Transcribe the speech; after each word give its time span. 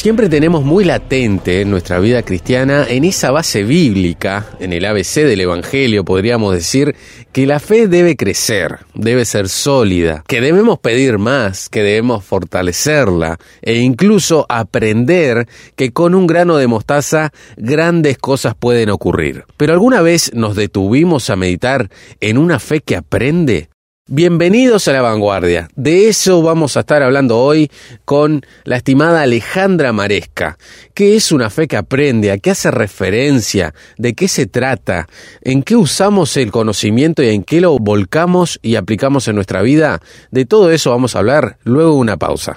Siempre 0.00 0.30
tenemos 0.30 0.64
muy 0.64 0.84
latente 0.84 1.60
en 1.60 1.70
nuestra 1.70 1.98
vida 1.98 2.22
cristiana, 2.22 2.86
en 2.88 3.04
esa 3.04 3.32
base 3.32 3.64
bíblica, 3.64 4.46
en 4.58 4.72
el 4.72 4.86
ABC 4.86 5.16
del 5.16 5.42
Evangelio, 5.42 6.06
podríamos 6.06 6.54
decir, 6.54 6.96
que 7.32 7.46
la 7.46 7.60
fe 7.60 7.86
debe 7.86 8.16
crecer, 8.16 8.78
debe 8.94 9.26
ser 9.26 9.50
sólida, 9.50 10.24
que 10.26 10.40
debemos 10.40 10.78
pedir 10.78 11.18
más, 11.18 11.68
que 11.68 11.82
debemos 11.82 12.24
fortalecerla 12.24 13.38
e 13.60 13.74
incluso 13.80 14.46
aprender 14.48 15.46
que 15.76 15.92
con 15.92 16.14
un 16.14 16.26
grano 16.26 16.56
de 16.56 16.66
mostaza 16.66 17.30
grandes 17.58 18.16
cosas 18.16 18.54
pueden 18.58 18.88
ocurrir. 18.88 19.44
Pero 19.58 19.74
¿alguna 19.74 20.00
vez 20.00 20.32
nos 20.32 20.56
detuvimos 20.56 21.28
a 21.28 21.36
meditar 21.36 21.90
en 22.20 22.38
una 22.38 22.58
fe 22.58 22.80
que 22.80 22.96
aprende? 22.96 23.69
Bienvenidos 24.12 24.88
a 24.88 24.92
la 24.92 25.02
vanguardia. 25.02 25.68
De 25.76 26.08
eso 26.08 26.42
vamos 26.42 26.76
a 26.76 26.80
estar 26.80 27.00
hablando 27.00 27.38
hoy 27.38 27.70
con 28.04 28.44
la 28.64 28.78
estimada 28.78 29.22
Alejandra 29.22 29.92
Maresca, 29.92 30.58
que 30.94 31.14
es 31.14 31.30
una 31.30 31.48
fe 31.48 31.68
que 31.68 31.76
aprende, 31.76 32.32
a 32.32 32.38
qué 32.38 32.50
hace 32.50 32.72
referencia, 32.72 33.72
de 33.98 34.14
qué 34.14 34.26
se 34.26 34.46
trata, 34.46 35.06
en 35.42 35.62
qué 35.62 35.76
usamos 35.76 36.36
el 36.36 36.50
conocimiento 36.50 37.22
y 37.22 37.28
en 37.28 37.44
qué 37.44 37.60
lo 37.60 37.78
volcamos 37.78 38.58
y 38.62 38.74
aplicamos 38.74 39.28
en 39.28 39.36
nuestra 39.36 39.62
vida. 39.62 40.00
De 40.32 40.44
todo 40.44 40.72
eso 40.72 40.90
vamos 40.90 41.14
a 41.14 41.20
hablar 41.20 41.58
luego 41.62 41.92
de 41.92 41.98
una 41.98 42.16
pausa. 42.16 42.56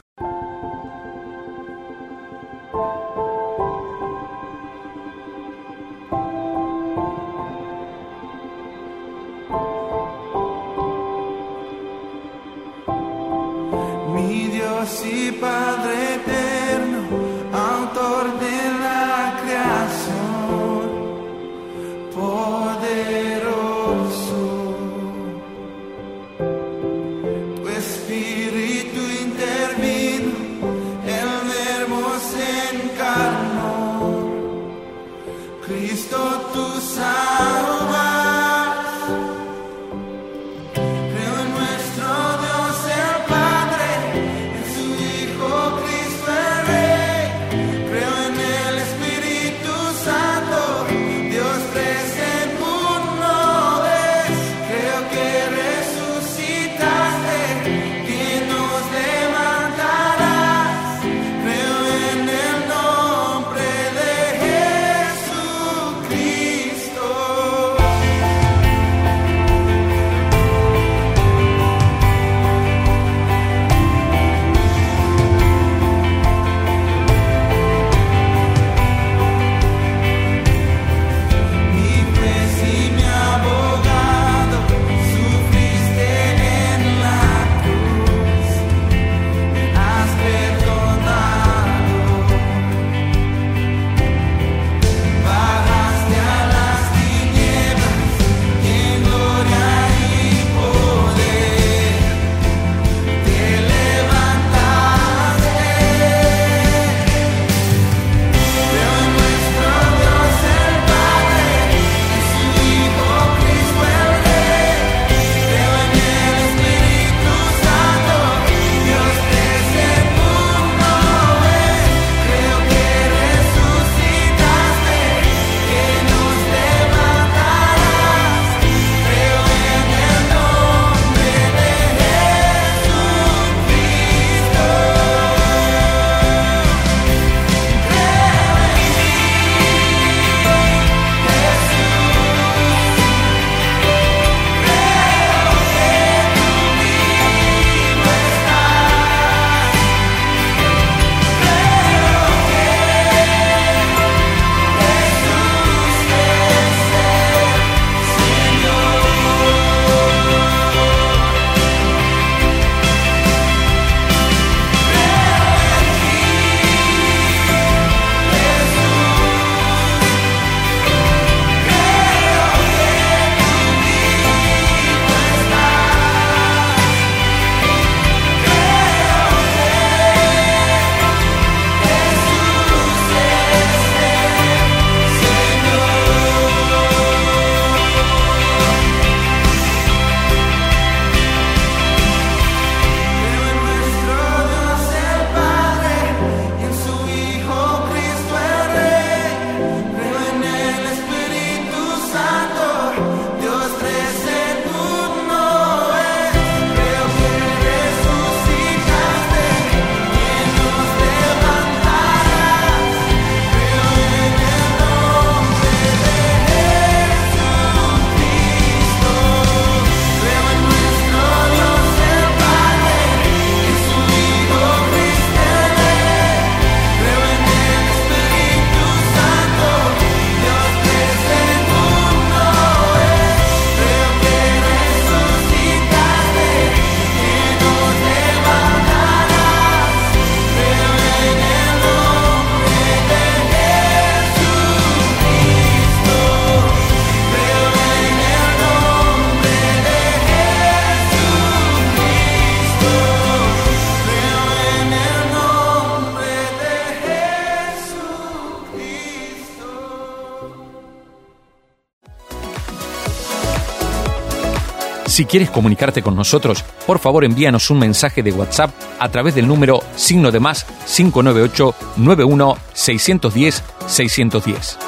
Si 265.13 265.25
quieres 265.25 265.51
comunicarte 265.51 266.01
con 266.01 266.15
nosotros, 266.15 266.65
por 266.88 266.98
favor 266.98 267.24
envíanos 267.24 267.69
un 267.69 267.77
mensaje 267.77 268.24
de 268.24 268.31
WhatsApp 268.31 268.71
a 268.98 269.10
través 269.10 269.36
del 269.36 269.48
número 269.48 269.83
signo 269.95 270.31
de 270.31 270.39
más 270.39 270.65
598 270.88 271.75
91 271.98 272.57
610 272.74 273.63
610. 273.86 274.80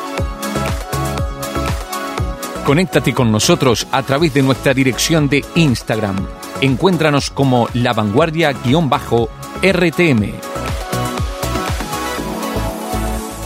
Conéctate 2.65 3.13
con 3.13 3.31
nosotros 3.31 3.85
a 3.91 4.01
través 4.01 4.33
de 4.33 4.41
nuestra 4.41 4.73
dirección 4.73 5.29
de 5.29 5.45
Instagram. 5.53 6.27
Encuéntranos 6.59 7.29
como 7.29 7.69
La 7.75 7.93
Vanguardia-RTM. 7.93 10.31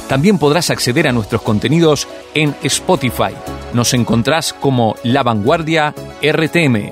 También 0.08 0.38
podrás 0.38 0.70
acceder 0.70 1.10
a 1.10 1.12
nuestros 1.12 1.42
contenidos 1.42 2.08
en 2.34 2.56
Spotify. 2.64 3.34
Nos 3.74 3.94
encontrás 3.94 4.54
como 4.54 4.96
La 5.04 5.22
Vanguardia 5.22 5.94
RTM. 6.22 6.92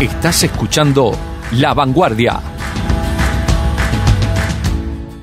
Estás 0.00 0.44
escuchando 0.44 1.12
La 1.52 1.72
Vanguardia. 1.72 2.59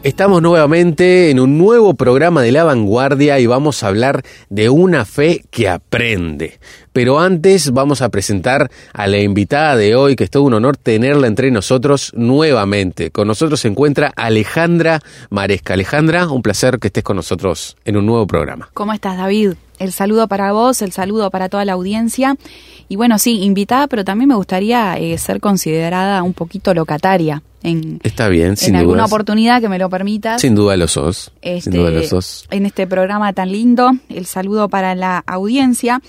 Estamos 0.04 0.44
nuevamente 0.44 1.32
en 1.32 1.40
un 1.40 1.58
nuevo 1.58 1.96
programa 1.96 2.44
de 2.44 2.52
La 2.52 2.64
Vanguardia 2.64 3.40
y 3.40 3.48
vamos 3.48 3.82
a 3.82 3.88
hablar 3.88 4.24
de 4.50 4.70
una 4.70 5.06
fe 5.06 5.44
que 5.50 5.68
aprende. 5.68 6.60
Pero 6.94 7.20
antes 7.20 7.72
vamos 7.72 8.02
a 8.02 8.10
presentar 8.10 8.70
a 8.94 9.08
la 9.08 9.18
invitada 9.18 9.76
de 9.76 9.96
hoy, 9.96 10.16
que 10.16 10.24
es 10.26 10.30
todo 10.30 10.44
un 10.44 10.54
honor 10.54 10.78
tenerla 10.78 11.26
entre 11.28 11.50
nosotros 11.50 12.14
nuevamente. 12.16 13.10
Con 13.10 13.28
nosotros 13.28 13.60
se 13.60 13.70
encuentra 13.70 14.14
Alejandra 14.16 15.02
Maresca. 15.32 15.74
Alejandra, 15.74 16.28
un 16.28 16.44
placer 16.44 16.78
que 16.80 16.88
estés 16.88 17.04
con 17.04 17.16
nosotros 17.16 17.76
en 17.84 17.98
un 17.98 18.06
nuevo 18.06 18.28
programa. 18.28 18.70
¿Cómo 18.74 18.94
estás, 18.94 19.18
David? 19.18 19.56
El 19.80 19.92
saludo 19.92 20.28
para 20.28 20.52
vos, 20.52 20.82
el 20.82 20.92
saludo 20.92 21.30
para 21.30 21.50
toda 21.50 21.66
la 21.66 21.74
audiencia. 21.74 22.36
Y 22.90 22.96
bueno, 22.96 23.20
sí, 23.20 23.42
invitada, 23.44 23.88
pero 23.88 24.06
también 24.06 24.30
me 24.30 24.36
gustaría 24.36 24.98
eh, 24.98 25.18
ser 25.18 25.40
considerada 25.40 26.24
un 26.24 26.34
poquito 26.34 26.74
locataria. 26.74 27.44
En, 27.64 28.00
Está 28.04 28.30
bien, 28.30 28.56
sin 28.56 28.76
en 28.76 28.82
alguna 28.82 29.06
oportunidad 29.06 29.62
que 29.62 29.70
me 29.70 29.80
lo 29.80 29.90
permitas. 29.90 30.42
Sin 30.42 30.56
duda 30.56 30.78
lo 30.78 30.88
sos. 30.88 31.32
Este, 31.42 31.72
sin 31.72 31.80
duda 31.80 31.92
lo 31.92 32.04
sos. 32.04 32.48
En 32.50 32.66
este 32.66 32.88
programa 32.88 33.34
tan 33.34 33.52
lindo, 33.52 33.92
el 34.10 34.26
saludo 34.26 34.70
para 34.70 34.96
la 34.96 35.24
audiencia 35.26 36.02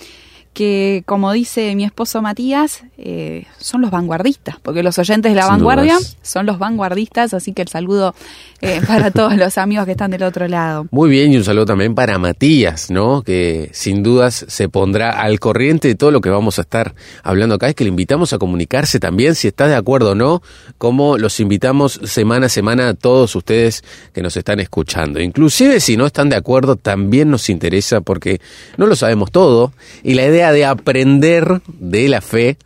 que, 0.58 1.04
como 1.06 1.30
dice 1.32 1.74
mi 1.76 1.84
esposo 1.84 2.20
Matías, 2.20 2.82
eh, 2.96 3.46
son 3.58 3.80
los 3.80 3.92
vanguardistas, 3.92 4.56
porque 4.60 4.82
los 4.82 4.98
oyentes 4.98 5.30
de 5.30 5.36
la 5.36 5.42
Sin 5.42 5.52
vanguardia 5.52 5.94
dudas. 5.94 6.16
son 6.22 6.46
los 6.46 6.58
vanguardistas, 6.58 7.32
así 7.32 7.52
que 7.52 7.62
el 7.62 7.68
saludo 7.68 8.12
eh, 8.60 8.80
para 8.86 9.10
todos 9.10 9.36
los 9.36 9.58
amigos 9.58 9.86
que 9.86 9.92
están 9.92 10.10
del 10.10 10.22
otro 10.22 10.48
lado. 10.48 10.86
Muy 10.90 11.10
bien, 11.10 11.32
y 11.32 11.36
un 11.36 11.44
saludo 11.44 11.66
también 11.66 11.94
para 11.94 12.18
Matías, 12.18 12.90
¿no? 12.90 13.22
Que 13.22 13.70
sin 13.72 14.02
dudas 14.02 14.44
se 14.48 14.68
pondrá 14.68 15.10
al 15.10 15.38
corriente 15.40 15.88
de 15.88 15.94
todo 15.94 16.10
lo 16.10 16.20
que 16.20 16.30
vamos 16.30 16.58
a 16.58 16.62
estar 16.62 16.94
hablando 17.22 17.54
acá. 17.54 17.68
Es 17.68 17.74
que 17.74 17.84
le 17.84 17.90
invitamos 17.90 18.32
a 18.32 18.38
comunicarse 18.38 19.00
también, 19.00 19.34
si 19.34 19.48
está 19.48 19.68
de 19.68 19.76
acuerdo 19.76 20.10
o 20.10 20.14
no, 20.14 20.42
como 20.76 21.18
los 21.18 21.40
invitamos 21.40 22.00
semana 22.04 22.46
a 22.46 22.48
semana 22.48 22.88
a 22.88 22.94
todos 22.94 23.34
ustedes 23.36 23.84
que 24.12 24.22
nos 24.22 24.36
están 24.36 24.60
escuchando. 24.60 25.20
Inclusive 25.20 25.80
si 25.80 25.96
no 25.96 26.06
están 26.06 26.28
de 26.28 26.36
acuerdo, 26.36 26.76
también 26.76 27.30
nos 27.30 27.48
interesa 27.48 28.00
porque 28.00 28.40
no 28.76 28.86
lo 28.86 28.96
sabemos 28.96 29.30
todo. 29.30 29.72
Y 30.02 30.14
la 30.14 30.26
idea 30.26 30.52
de 30.52 30.64
aprender 30.64 31.60
de 31.66 32.08
la 32.08 32.20
fe 32.20 32.56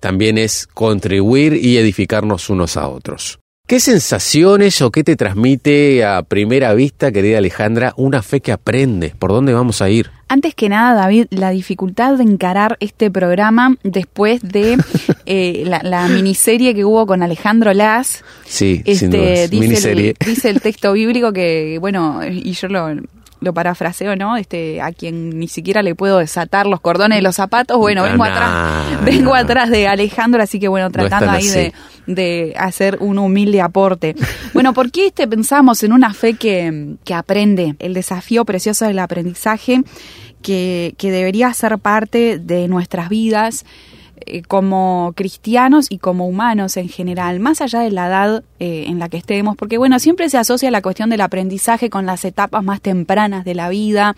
también 0.00 0.38
es 0.38 0.66
contribuir 0.66 1.54
y 1.54 1.76
edificarnos 1.76 2.48
unos 2.50 2.76
a 2.76 2.88
otros. 2.88 3.39
¿Qué 3.70 3.78
sensaciones 3.78 4.82
o 4.82 4.90
qué 4.90 5.04
te 5.04 5.14
transmite 5.14 6.04
a 6.04 6.24
primera 6.24 6.74
vista, 6.74 7.12
querida 7.12 7.38
Alejandra, 7.38 7.94
una 7.96 8.20
fe 8.20 8.40
que 8.40 8.50
aprende? 8.50 9.14
¿Por 9.16 9.30
dónde 9.30 9.54
vamos 9.54 9.80
a 9.80 9.88
ir? 9.88 10.10
Antes 10.26 10.56
que 10.56 10.68
nada, 10.68 11.00
David, 11.00 11.26
la 11.30 11.50
dificultad 11.50 12.16
de 12.16 12.24
encarar 12.24 12.76
este 12.80 13.12
programa 13.12 13.76
después 13.84 14.42
de 14.42 14.76
eh, 15.24 15.62
la, 15.66 15.82
la 15.84 16.08
miniserie 16.08 16.74
que 16.74 16.84
hubo 16.84 17.06
con 17.06 17.22
Alejandro 17.22 17.72
Las. 17.72 18.24
Sí, 18.44 18.82
Este, 18.84 18.96
sin 18.96 19.10
dudas. 19.12 19.50
dice, 19.50 19.60
Miniserie. 19.60 20.14
el, 20.18 20.26
dice 20.26 20.50
el 20.50 20.60
texto 20.62 20.92
bíblico 20.92 21.32
que, 21.32 21.78
bueno, 21.80 22.22
y 22.28 22.50
yo 22.50 22.66
lo, 22.66 22.88
lo 23.40 23.54
parafraseo, 23.54 24.16
¿no? 24.16 24.36
Este, 24.36 24.80
a 24.80 24.92
quien 24.92 25.38
ni 25.38 25.48
siquiera 25.48 25.82
le 25.82 25.94
puedo 25.94 26.18
desatar 26.18 26.66
los 26.66 26.80
cordones 26.80 27.18
de 27.18 27.22
los 27.22 27.36
zapatos, 27.36 27.78
bueno, 27.78 28.02
vengo 28.02 28.18
No, 28.18 28.24
atrás, 28.24 28.92
no. 28.92 29.04
vengo 29.04 29.34
atrás 29.34 29.70
de 29.70 29.88
Alejandro, 29.88 30.42
así 30.42 30.60
que 30.60 30.68
bueno, 30.68 30.90
tratando 30.90 31.26
tan 31.26 31.34
ahí 31.36 31.48
de, 31.48 31.72
de 32.06 32.54
hacer 32.58 32.98
un 33.00 33.18
humilde 33.18 33.60
aporte. 33.60 34.14
Bueno, 34.52 34.74
¿por 34.74 34.90
qué 34.90 35.06
este 35.06 35.26
pensamos 35.26 35.82
en 35.82 35.92
una 35.92 36.12
fe 36.12 36.34
que, 36.34 36.96
que 37.04 37.14
aprende? 37.14 37.76
El 37.78 37.94
desafío 37.94 38.44
precioso 38.44 38.86
del 38.86 38.98
aprendizaje 38.98 39.82
que, 40.42 40.94
que 40.98 41.10
debería 41.10 41.52
ser 41.54 41.78
parte 41.78 42.38
de 42.38 42.68
nuestras 42.68 43.08
vidas 43.08 43.64
eh, 44.26 44.42
como 44.42 45.12
cristianos 45.16 45.86
y 45.90 45.98
como 45.98 46.26
humanos 46.26 46.76
en 46.76 46.88
general, 46.88 47.40
más 47.40 47.60
allá 47.60 47.80
de 47.80 47.90
la 47.90 48.06
edad 48.08 48.44
eh, 48.58 48.84
en 48.86 48.98
la 48.98 49.08
que 49.08 49.16
estemos, 49.16 49.56
porque 49.56 49.78
bueno, 49.78 49.98
siempre 49.98 50.28
se 50.30 50.38
asocia 50.38 50.70
la 50.70 50.82
cuestión 50.82 51.10
del 51.10 51.20
aprendizaje 51.20 51.90
con 51.90 52.06
las 52.06 52.24
etapas 52.24 52.62
más 52.64 52.80
tempranas 52.80 53.44
de 53.44 53.54
la 53.54 53.68
vida, 53.68 54.16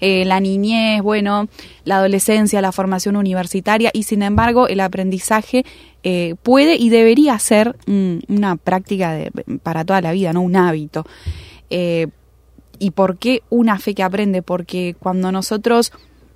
eh, 0.00 0.24
la 0.24 0.40
niñez, 0.40 1.02
bueno, 1.02 1.48
la 1.84 1.96
adolescencia, 1.96 2.60
la 2.60 2.72
formación 2.72 3.16
universitaria, 3.16 3.90
y 3.92 4.04
sin 4.04 4.22
embargo 4.22 4.68
el 4.68 4.80
aprendizaje 4.80 5.64
eh, 6.02 6.34
puede 6.42 6.76
y 6.76 6.90
debería 6.90 7.38
ser 7.38 7.76
una 7.86 8.56
práctica 8.56 9.12
de- 9.12 9.30
para 9.62 9.84
toda 9.84 10.00
la 10.00 10.12
vida, 10.12 10.32
no 10.32 10.42
un 10.42 10.56
hábito. 10.56 11.06
¿Y 12.78 12.90
por 12.90 13.18
qué 13.18 13.42
una 13.50 13.78
fe 13.78 13.94
que 13.94 14.02
aprende? 14.02 14.42
Porque 14.42 14.96
cuando 14.98 15.30
nosotros 15.32 15.92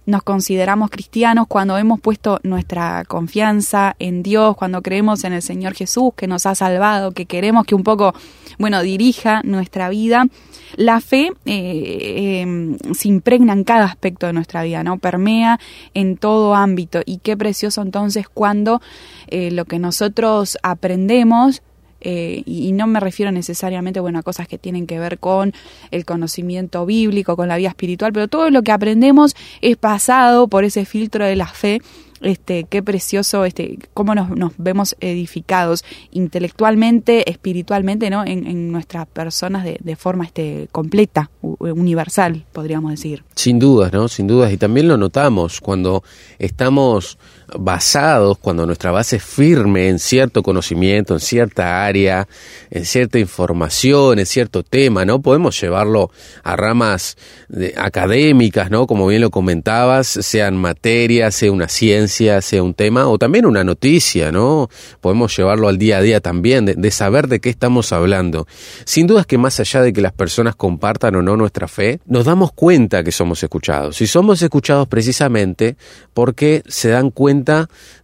nos 0.08 0.22
consideramos 0.22 0.88
cristianos, 0.88 1.46
cuando 1.48 1.76
hemos 1.76 2.00
puesto 2.00 2.40
nuestra 2.42 3.04
confianza 3.04 3.94
en 3.98 4.22
Dios, 4.22 4.56
cuando 4.56 4.80
creemos 4.80 5.22
en 5.24 5.34
el 5.34 5.42
Señor 5.42 5.74
Jesús 5.74 6.14
que 6.16 6.26
nos 6.26 6.46
ha 6.46 6.54
salvado, 6.54 7.12
que 7.12 7.26
queremos 7.26 7.66
que 7.66 7.74
un 7.74 7.82
poco, 7.82 8.14
bueno, 8.58 8.80
dirija 8.80 9.42
nuestra 9.44 9.90
vida, 9.90 10.24
la 10.76 11.02
fe 11.02 11.32
eh, 11.44 12.42
eh, 12.46 12.76
se 12.94 13.08
impregna 13.08 13.52
en 13.52 13.64
cada 13.64 13.84
aspecto 13.84 14.26
de 14.26 14.32
nuestra 14.32 14.62
vida, 14.62 14.82
¿no? 14.82 14.96
Permea 14.98 15.60
en 15.92 16.16
todo 16.16 16.54
ámbito. 16.54 17.02
Y 17.04 17.18
qué 17.18 17.36
precioso 17.36 17.82
entonces 17.82 18.30
cuando 18.30 18.80
eh, 19.26 19.50
lo 19.50 19.66
que 19.66 19.78
nosotros 19.78 20.56
aprendemos 20.62 21.60
eh, 22.00 22.42
y, 22.46 22.72
no 22.72 22.86
me 22.86 23.00
refiero 23.00 23.32
necesariamente 23.32 24.00
bueno, 24.00 24.20
a 24.20 24.22
cosas 24.22 24.46
que 24.46 24.58
tienen 24.58 24.86
que 24.86 24.98
ver 24.98 25.18
con 25.18 25.52
el 25.90 26.04
conocimiento 26.04 26.86
bíblico, 26.86 27.36
con 27.36 27.48
la 27.48 27.56
vida 27.56 27.68
espiritual, 27.68 28.12
pero 28.12 28.28
todo 28.28 28.50
lo 28.50 28.62
que 28.62 28.72
aprendemos 28.72 29.34
es 29.60 29.76
pasado 29.76 30.48
por 30.48 30.64
ese 30.64 30.84
filtro 30.84 31.24
de 31.24 31.36
la 31.36 31.46
fe. 31.46 31.80
Este, 32.20 32.64
qué 32.64 32.82
precioso, 32.82 33.44
este, 33.44 33.78
cómo 33.94 34.12
nos, 34.12 34.30
nos 34.30 34.52
vemos 34.58 34.96
edificados 34.98 35.84
intelectualmente, 36.10 37.30
espiritualmente, 37.30 38.10
¿no? 38.10 38.24
En, 38.26 38.72
nuestras 38.72 39.06
personas 39.06 39.62
de, 39.62 39.78
de 39.80 39.94
forma 39.94 40.24
este, 40.24 40.68
completa, 40.72 41.30
universal, 41.40 42.44
podríamos 42.52 42.90
decir. 42.90 43.22
Sin 43.36 43.60
dudas, 43.60 43.92
¿no? 43.92 44.08
Sin 44.08 44.26
dudas. 44.26 44.52
Y 44.52 44.56
también 44.56 44.88
lo 44.88 44.96
notamos 44.96 45.60
cuando 45.60 46.02
estamos 46.40 47.18
basados, 47.56 48.38
cuando 48.38 48.66
nuestra 48.66 48.90
base 48.90 49.16
es 49.16 49.22
firme 49.22 49.88
en 49.88 49.98
cierto 49.98 50.42
conocimiento, 50.42 51.14
en 51.14 51.20
cierta 51.20 51.84
área, 51.84 52.28
en 52.70 52.84
cierta 52.84 53.18
información, 53.18 54.18
en 54.18 54.26
cierto 54.26 54.62
tema, 54.62 55.04
¿no? 55.04 55.20
Podemos 55.20 55.60
llevarlo 55.60 56.10
a 56.42 56.56
ramas 56.56 57.16
académicas, 57.76 58.70
¿no? 58.70 58.86
Como 58.86 59.06
bien 59.06 59.22
lo 59.22 59.30
comentabas, 59.30 60.06
sean 60.06 60.56
materias, 60.56 61.34
sea 61.34 61.52
una 61.52 61.68
ciencia, 61.68 62.42
sea 62.42 62.62
un 62.62 62.74
tema, 62.74 63.08
o 63.08 63.18
también 63.18 63.46
una 63.46 63.64
noticia, 63.64 64.30
¿no? 64.32 64.68
Podemos 65.00 65.36
llevarlo 65.36 65.68
al 65.68 65.78
día 65.78 65.98
a 65.98 66.02
día 66.02 66.20
también, 66.20 66.66
de, 66.66 66.74
de 66.74 66.90
saber 66.90 67.28
de 67.28 67.40
qué 67.40 67.48
estamos 67.48 67.92
hablando. 67.92 68.46
Sin 68.84 69.06
dudas 69.06 69.26
que 69.26 69.38
más 69.38 69.58
allá 69.60 69.82
de 69.82 69.92
que 69.92 70.00
las 70.00 70.12
personas 70.12 70.56
compartan 70.56 71.16
o 71.16 71.22
no 71.22 71.36
nuestra 71.36 71.68
fe, 71.68 72.00
nos 72.06 72.24
damos 72.24 72.52
cuenta 72.52 73.02
que 73.02 73.12
somos 73.12 73.42
escuchados. 73.42 74.00
Y 74.00 74.06
somos 74.06 74.42
escuchados 74.42 74.88
precisamente 74.88 75.76
porque 76.12 76.62
se 76.66 76.88
dan 76.88 77.10
cuenta 77.10 77.37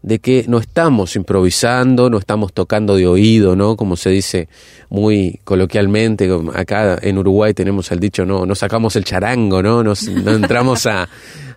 de 0.03 0.19
que 0.19 0.45
no 0.49 0.59
estamos 0.59 1.17
improvisando, 1.17 2.11
no 2.11 2.19
estamos 2.19 2.53
tocando 2.53 2.97
de 2.97 3.07
oído, 3.07 3.57
¿no? 3.57 3.77
Como 3.77 3.97
se 3.97 4.11
dice 4.11 4.49
muy 4.91 5.41
coloquialmente, 5.45 6.29
acá 6.55 6.99
en 7.03 7.19
Uruguay 7.19 7.55
tenemos 7.55 7.91
el 7.93 8.01
dicho, 8.01 8.25
no, 8.25 8.47
no 8.47 8.55
sacamos 8.55 8.97
el 8.97 9.05
charango, 9.05 9.63
¿no? 9.63 9.83
Nos- 9.83 10.09
no 10.09 10.33
entramos 10.33 10.87
a, 10.87 11.09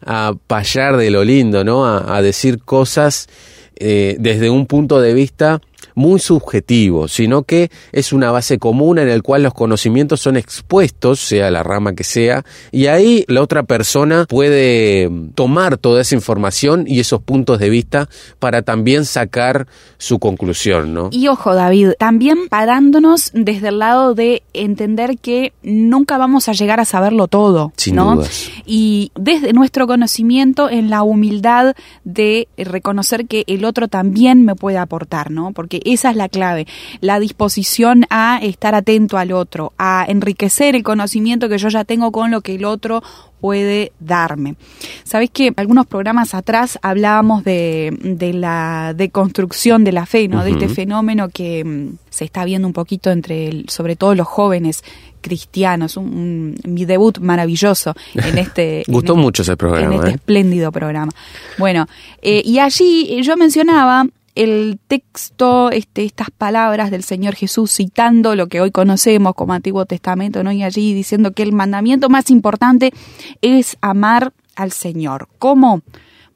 a 0.06 0.34
payar 0.48 0.98
de 0.98 1.10
lo 1.12 1.24
lindo, 1.24 1.64
¿no? 1.64 1.86
A, 1.86 2.16
a 2.18 2.22
decir 2.22 2.60
cosas 2.64 3.28
eh, 3.76 4.16
desde 4.20 4.50
un 4.50 4.66
punto 4.66 5.00
de 5.02 5.14
vista 5.14 5.62
muy 5.98 6.20
subjetivo, 6.20 7.08
sino 7.08 7.42
que 7.42 7.72
es 7.92 8.14
una 8.14 8.30
base 8.30 8.60
común 8.60 9.00
en 9.00 9.10
el 9.10 9.24
cual 9.24 9.42
los 9.42 9.56
conocimientos 9.56 10.22
son 10.22 10.38
expuestos, 10.38 11.20
sea 11.20 11.50
la 11.50 11.64
rama 11.64 11.96
que 11.96 12.04
sea, 12.04 12.46
y 12.72 12.86
ahí 12.86 13.26
la 13.28 13.42
otra 13.42 13.64
persona 13.64 14.28
puede 14.30 15.10
tomar 15.34 15.80
toda 15.80 16.02
esa 16.02 16.14
información 16.14 16.84
y 16.86 17.00
esos 17.00 17.20
puntos 17.24 17.58
de 17.58 17.72
vista 17.72 18.10
para 18.38 18.62
también 18.62 19.06
sacar 19.06 19.66
su 19.98 20.20
conclusión, 20.20 20.94
¿no? 20.94 21.10
Y 21.12 21.30
ojo, 21.30 21.56
David, 21.56 21.94
también 21.98 22.48
parándonos 22.48 23.32
desde 23.34 23.70
el 23.70 23.80
lado 23.80 24.14
de 24.14 24.44
entender 24.54 25.18
que 25.18 25.54
nunca 25.64 26.20
vamos 26.20 26.48
a 26.48 26.54
llegar 26.54 26.80
a 26.80 26.86
saberlo 26.86 27.28
todo, 27.28 27.74
Sin 27.76 27.96
¿no? 27.96 28.18
dudas. 28.18 28.52
Y 28.70 29.12
desde 29.16 29.54
nuestro 29.54 29.88
conocimiento 29.88 30.70
en 30.70 30.90
la 30.90 31.02
humildad 31.02 31.74
de 32.04 32.50
reconocer 32.58 33.26
que 33.26 33.46
el 33.48 33.64
otro 33.64 33.88
también 33.88 34.44
me 34.44 34.56
puede 34.56 34.78
aportar, 34.78 35.32
¿no? 35.32 35.54
Porque 35.54 35.82
esa 35.86 36.10
es 36.12 36.18
la 36.18 36.28
clave, 36.28 36.68
la 37.00 37.20
disposición 37.20 38.06
a 38.10 38.40
estar 38.42 38.76
atento 38.76 39.18
al 39.18 39.32
otro, 39.32 39.72
a 39.78 40.06
enriquecer 40.08 40.76
el 40.76 40.84
conocimiento 40.84 41.48
que 41.48 41.58
yo 41.58 41.70
ya 41.70 41.86
tengo 41.86 42.12
con 42.12 42.30
lo 42.30 42.42
que 42.42 42.56
el 42.56 42.66
otro 42.66 43.02
puede 43.40 43.92
darme. 44.00 44.56
Sabéis 45.04 45.30
que 45.32 45.54
algunos 45.56 45.86
programas 45.88 46.34
atrás 46.34 46.80
hablábamos 46.82 47.44
de, 47.44 47.96
de 48.02 48.34
la 48.34 48.94
deconstrucción 48.96 49.84
de 49.84 49.92
la 49.92 50.06
fe, 50.06 50.28
¿no? 50.28 50.44
De 50.44 50.52
este 50.52 50.70
fenómeno 50.70 51.30
que 51.30 51.64
mm, 51.64 51.98
se 52.10 52.26
está 52.26 52.46
viendo 52.46 52.68
un 52.68 52.74
poquito 52.74 53.12
entre, 53.12 53.48
el- 53.48 53.66
sobre 53.70 53.96
todo 53.96 54.16
los 54.16 54.28
jóvenes 54.28 54.84
cristianos. 55.22 55.98
Un, 55.98 56.56
un- 56.66 56.74
mi 56.74 56.86
debut 56.86 57.20
maravilloso 57.20 57.94
en 58.14 58.38
este. 58.38 58.84
Gustó 58.88 59.14
en- 59.14 59.20
mucho 59.20 59.42
ese 59.42 59.58
programa, 59.58 59.88
En 59.88 59.94
este 59.94 60.10
¿eh? 60.10 60.14
espléndido 60.16 60.72
programa. 60.72 61.12
Bueno, 61.58 61.88
eh, 62.22 62.42
y 62.46 62.60
allí 62.60 63.22
yo 63.24 63.36
mencionaba 63.38 64.06
el 64.38 64.78
texto, 64.88 65.72
este, 65.72 66.06
estas 66.06 66.30
palabras 66.30 66.92
del 66.92 67.04
Señor 67.04 67.34
Jesús 67.34 67.72
citando 67.72 68.36
lo 68.36 68.48
que 68.48 68.62
hoy 68.62 68.70
conocemos 68.70 69.34
como 69.34 69.54
Antiguo 69.54 69.86
Testamento, 69.88 70.44
¿no? 70.44 70.52
Y 70.52 70.62
allí 70.62 70.94
diciendo 70.94 71.32
que 71.32 71.42
el 71.42 71.54
mandamiento 71.54 72.08
más 72.08 72.30
importante 72.30 72.94
es 73.42 73.78
amar 73.82 74.34
al 74.56 74.72
Señor. 74.72 75.28
¿Cómo? 75.40 75.82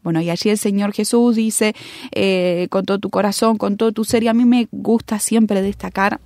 Bueno, 0.01 0.20
y 0.20 0.31
allí 0.31 0.50
el 0.50 0.58
Señor 0.58 0.93
Jesús 0.93 1.36
dice, 1.36 1.75
eh, 2.12 2.65
con 2.72 2.86
todo 2.86 2.98
tu 2.98 3.12
corazón, 3.12 3.60
con 3.60 3.77
todo 3.77 3.91
tu 3.91 4.03
ser, 4.03 4.24
y 4.24 4.29
a 4.29 4.34
mí 4.34 4.46
me 4.46 4.67
gusta 4.72 5.20
siempre 5.20 5.62
destacar 5.62 6.20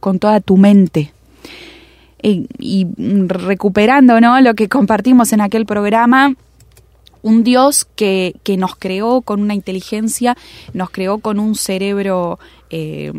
con 0.00 0.18
toda 0.18 0.40
tu 0.40 0.56
mente. 0.56 1.12
Eh, 2.22 2.44
y 2.58 2.88
recuperando 3.28 4.20
¿no? 4.20 4.40
lo 4.40 4.54
que 4.54 4.68
compartimos 4.68 5.32
en 5.32 5.42
aquel 5.42 5.64
programa, 5.64 6.34
un 7.22 7.44
Dios 7.44 7.86
que, 7.96 8.36
que 8.42 8.56
nos 8.56 8.76
creó 8.76 9.20
con 9.22 9.40
una 9.40 9.54
inteligencia, 9.54 10.36
nos 10.72 10.90
creó 10.90 11.18
con 11.18 11.38
un 11.38 11.54
cerebro, 11.54 12.38
eh, 12.70 13.12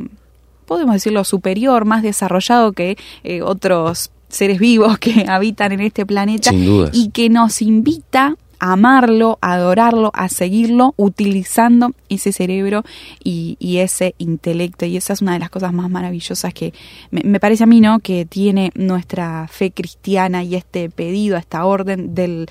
podemos 0.66 0.94
decirlo, 0.94 1.24
superior, 1.24 1.86
más 1.86 2.04
desarrollado 2.04 2.74
que 2.74 2.98
eh, 3.24 3.42
otros 3.42 4.12
seres 4.30 4.60
vivos 4.60 4.98
que 4.98 5.26
habitan 5.30 5.72
en 5.72 5.82
este 5.82 6.06
planeta 6.06 6.52
Sin 6.52 6.66
dudas. 6.66 6.92
y 6.94 7.10
que 7.10 7.30
nos 7.30 7.62
invita 7.62 8.36
amarlo, 8.62 9.40
adorarlo, 9.42 10.12
a 10.14 10.30
seguirlo, 10.30 10.94
utilizando 10.96 11.94
ese 12.10 12.32
cerebro 12.32 12.84
y, 13.24 13.58
ese 13.80 14.14
intelecto. 14.20 14.86
Y 14.86 14.98
esa 14.98 15.14
es 15.14 15.24
una 15.24 15.34
de 15.34 15.40
las 15.40 15.50
cosas 15.50 15.74
más 15.74 15.90
maravillosas 15.90 16.54
que 16.54 16.72
me, 17.10 17.40
parece 17.40 17.64
a 17.64 17.68
mí, 17.68 17.82
¿no? 17.82 18.00
Que 18.00 18.26
tiene 18.26 18.72
nuestra 18.76 19.48
fe 19.48 19.72
cristiana 19.72 20.44
y 20.44 20.56
este 20.56 20.92
pedido, 20.92 21.38
esta 21.38 21.66
orden 21.66 22.14
del, 22.14 22.46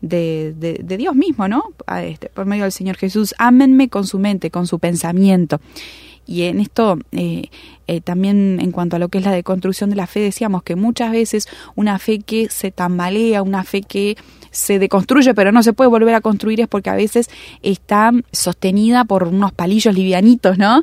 de, 0.00 0.54
de, 0.56 0.80
de 0.84 0.96
Dios 0.96 1.16
mismo, 1.16 1.48
¿no? 1.48 1.64
A 1.88 2.04
este, 2.04 2.28
por 2.28 2.46
medio 2.46 2.62
del 2.62 2.72
Señor 2.72 2.96
Jesús. 2.96 3.34
Ámenme 3.36 3.88
con 3.88 4.06
su 4.06 4.20
mente, 4.20 4.52
con 4.52 4.68
su 4.68 4.78
pensamiento. 4.78 5.60
Y 6.26 6.42
en 6.42 6.58
esto, 6.60 6.98
eh, 7.12 7.50
eh, 7.86 8.00
también 8.00 8.58
en 8.60 8.72
cuanto 8.72 8.96
a 8.96 8.98
lo 8.98 9.08
que 9.08 9.18
es 9.18 9.24
la 9.24 9.30
deconstrucción 9.30 9.90
de 9.90 9.96
la 9.96 10.08
fe, 10.08 10.20
decíamos 10.20 10.64
que 10.64 10.74
muchas 10.74 11.12
veces 11.12 11.46
una 11.76 11.98
fe 12.00 12.18
que 12.18 12.48
se 12.50 12.72
tambalea, 12.72 13.42
una 13.42 13.62
fe 13.62 13.82
que 13.82 14.16
se 14.56 14.78
deconstruye 14.78 15.34
pero 15.34 15.52
no 15.52 15.62
se 15.62 15.72
puede 15.72 15.90
volver 15.90 16.14
a 16.14 16.20
construir 16.20 16.60
es 16.60 16.68
porque 16.68 16.90
a 16.90 16.94
veces 16.94 17.28
está 17.62 18.10
sostenida 18.32 19.04
por 19.04 19.24
unos 19.24 19.52
palillos 19.52 19.94
livianitos, 19.94 20.56
¿no? 20.58 20.82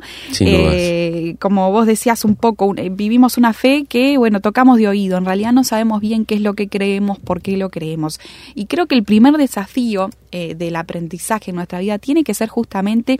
Eh, 0.72 1.36
como 1.40 1.70
vos 1.72 1.86
decías 1.86 2.24
un 2.24 2.36
poco, 2.36 2.72
eh, 2.76 2.88
vivimos 2.90 3.36
una 3.36 3.52
fe 3.52 3.84
que, 3.88 4.16
bueno, 4.18 4.40
tocamos 4.40 4.78
de 4.78 4.88
oído, 4.88 5.18
en 5.18 5.24
realidad 5.24 5.52
no 5.52 5.64
sabemos 5.64 6.00
bien 6.00 6.24
qué 6.24 6.36
es 6.36 6.40
lo 6.40 6.54
que 6.54 6.68
creemos, 6.68 7.18
por 7.18 7.42
qué 7.42 7.56
lo 7.56 7.70
creemos. 7.70 8.20
Y 8.54 8.66
creo 8.66 8.86
que 8.86 8.94
el 8.94 9.02
primer 9.04 9.36
desafío 9.36 10.10
eh, 10.32 10.54
del 10.54 10.76
aprendizaje 10.76 11.50
en 11.50 11.56
nuestra 11.56 11.80
vida 11.80 11.98
tiene 11.98 12.22
que 12.24 12.34
ser 12.34 12.48
justamente 12.48 13.18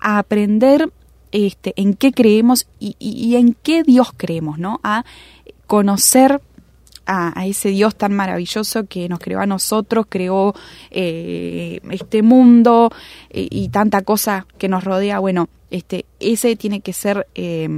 a 0.00 0.18
aprender 0.18 0.90
este, 1.32 1.72
en 1.76 1.94
qué 1.94 2.12
creemos 2.12 2.66
y, 2.78 2.94
y- 2.98 3.12
y 3.28 3.36
en 3.36 3.56
qué 3.62 3.82
Dios 3.82 4.10
creemos, 4.16 4.58
¿no? 4.58 4.80
A 4.84 5.04
conocer 5.66 6.40
a, 7.06 7.46
ese 7.46 7.70
Dios 7.70 7.94
tan 7.96 8.12
maravilloso 8.14 8.86
que 8.86 9.08
nos 9.08 9.18
creó 9.18 9.40
a 9.40 9.46
nosotros, 9.46 10.06
creó 10.08 10.54
eh, 10.90 11.80
este 11.90 12.22
mundo 12.22 12.90
eh, 13.30 13.46
y 13.50 13.68
tanta 13.68 14.02
cosa 14.02 14.46
que 14.58 14.68
nos 14.68 14.84
rodea. 14.84 15.18
Bueno, 15.18 15.48
este, 15.70 16.04
ese 16.20 16.56
tiene 16.56 16.80
que 16.80 16.92
ser 16.92 17.26
eh, 17.34 17.68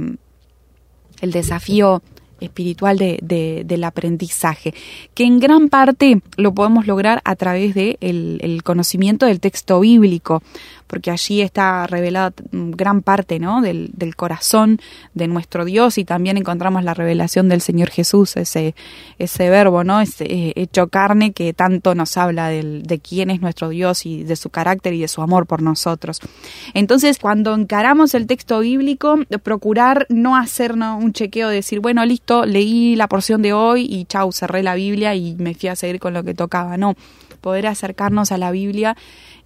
el 1.21 1.31
desafío 1.31 2.01
espiritual 2.39 2.99
de, 2.99 3.17
de- 3.23 3.63
del 3.65 3.83
aprendizaje, 3.83 4.71
que 5.15 5.23
en 5.23 5.39
gran 5.39 5.69
parte 5.69 6.21
lo 6.35 6.53
podemos 6.53 6.85
lograr 6.85 7.19
a 7.25 7.35
través 7.35 7.73
de 7.73 7.97
el, 7.99 8.37
el 8.43 8.61
conocimiento 8.61 9.25
del 9.25 9.39
texto 9.39 9.79
bíblico, 9.79 10.43
porque 10.87 11.11
allí 11.11 11.41
está 11.41 11.85
revelada 11.87 12.33
gran 12.51 13.01
parte 13.01 13.39
¿no? 13.39 13.61
del, 13.61 13.91
del 13.93 14.15
corazón 14.15 14.79
de 15.13 15.27
nuestro 15.27 15.65
Dios 15.65 15.97
y 15.97 16.05
también 16.05 16.37
encontramos 16.37 16.83
la 16.83 16.93
revelación 16.93 17.49
del 17.49 17.61
Señor 17.61 17.89
Jesús, 17.89 18.37
ese, 18.37 18.73
ese 19.19 19.49
verbo, 19.49 19.83
¿no? 19.83 20.01
ese 20.01 20.25
eh, 20.25 20.53
hecho 20.55 20.87
carne 20.87 21.33
que 21.33 21.53
tanto 21.53 21.93
nos 21.95 22.17
habla 22.17 22.47
del- 22.49 22.83
de 22.83 22.99
quién 22.99 23.29
es 23.29 23.41
nuestro 23.41 23.69
Dios 23.69 24.05
y 24.05 24.23
de 24.23 24.35
su 24.35 24.49
carácter 24.49 24.93
y 24.93 25.01
de 25.01 25.07
su 25.07 25.21
amor 25.21 25.45
por 25.45 25.61
nosotros. 25.61 26.19
Entonces, 26.73 27.19
cuando 27.19 27.53
encaramos 27.53 28.13
el 28.13 28.27
texto 28.27 28.59
bíblico, 28.59 29.19
procurar 29.43 30.05
no 30.09 30.35
hacer 30.35 30.77
¿no? 30.77 30.97
un 30.97 31.13
chequeo 31.13 31.49
de 31.49 31.55
decir, 31.55 31.79
bueno, 31.79 32.05
listo, 32.05 32.45
leí 32.45 32.95
la 32.95 33.07
porción 33.07 33.41
de 33.41 33.53
hoy 33.53 33.85
y 33.89 34.05
chau, 34.05 34.31
cerré 34.31 34.63
la 34.63 34.75
Biblia 34.75 35.15
y 35.15 35.35
me 35.35 35.53
fui 35.53 35.69
a 35.69 35.75
seguir 35.75 35.99
con 35.99 36.13
lo 36.13 36.23
que 36.23 36.33
tocaba. 36.33 36.77
No, 36.77 36.95
poder 37.41 37.67
acercarnos 37.67 38.31
a 38.31 38.37
la 38.37 38.51
Biblia 38.51 38.95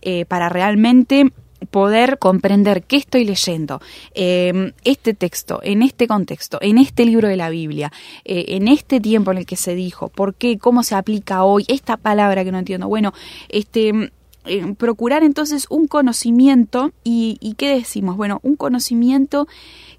eh, 0.01 0.25
para 0.25 0.49
realmente 0.49 1.31
poder 1.69 2.17
comprender 2.17 2.83
qué 2.83 2.97
estoy 2.97 3.25
leyendo, 3.25 3.81
eh, 4.15 4.73
este 4.83 5.13
texto, 5.13 5.59
en 5.63 5.83
este 5.83 6.07
contexto, 6.07 6.57
en 6.61 6.77
este 6.77 7.05
libro 7.05 7.27
de 7.27 7.37
la 7.37 7.49
Biblia, 7.49 7.91
eh, 8.25 8.45
en 8.49 8.67
este 8.67 8.99
tiempo 8.99 9.31
en 9.31 9.39
el 9.39 9.45
que 9.45 9.55
se 9.55 9.75
dijo, 9.75 10.09
por 10.09 10.33
qué, 10.33 10.57
cómo 10.57 10.83
se 10.83 10.95
aplica 10.95 11.43
hoy, 11.43 11.65
esta 11.67 11.97
palabra 11.97 12.43
que 12.43 12.51
no 12.51 12.59
entiendo. 12.59 12.87
Bueno, 12.87 13.13
este 13.49 14.11
eh, 14.45 14.73
procurar 14.75 15.23
entonces 15.23 15.67
un 15.69 15.87
conocimiento 15.87 16.93
y, 17.03 17.37
y 17.41 17.53
qué 17.53 17.69
decimos 17.75 18.17
bueno 18.17 18.39
un 18.41 18.55
conocimiento 18.55 19.47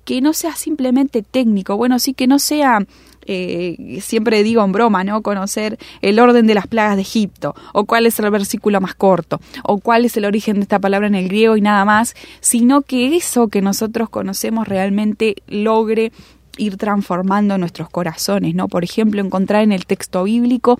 que 0.04 0.20
no 0.20 0.32
sea 0.32 0.56
simplemente 0.56 1.22
técnico 1.22 1.76
bueno 1.76 2.00
sí 2.00 2.12
que 2.12 2.26
no 2.26 2.40
sea 2.40 2.84
eh, 3.26 3.98
siempre 4.00 4.42
digo 4.42 4.64
en 4.64 4.72
broma 4.72 5.04
no 5.04 5.22
conocer 5.22 5.78
el 6.00 6.18
orden 6.18 6.46
de 6.46 6.54
las 6.54 6.66
plagas 6.66 6.96
de 6.96 7.02
Egipto 7.02 7.54
o 7.72 7.84
cuál 7.84 8.06
es 8.06 8.18
el 8.18 8.30
versículo 8.30 8.80
más 8.80 8.94
corto 8.94 9.40
o 9.64 9.78
cuál 9.78 10.04
es 10.04 10.16
el 10.16 10.24
origen 10.24 10.56
de 10.56 10.62
esta 10.62 10.78
palabra 10.78 11.06
en 11.06 11.14
el 11.14 11.28
griego 11.28 11.56
y 11.56 11.60
nada 11.60 11.84
más 11.84 12.14
sino 12.40 12.82
que 12.82 13.16
eso 13.16 13.48
que 13.48 13.62
nosotros 13.62 14.08
conocemos 14.08 14.68
realmente 14.68 15.36
logre 15.46 16.12
ir 16.58 16.76
transformando 16.76 17.58
nuestros 17.58 17.88
corazones 17.88 18.54
no 18.54 18.68
por 18.68 18.84
ejemplo 18.84 19.20
encontrar 19.20 19.62
en 19.62 19.72
el 19.72 19.86
texto 19.86 20.24
bíblico 20.24 20.78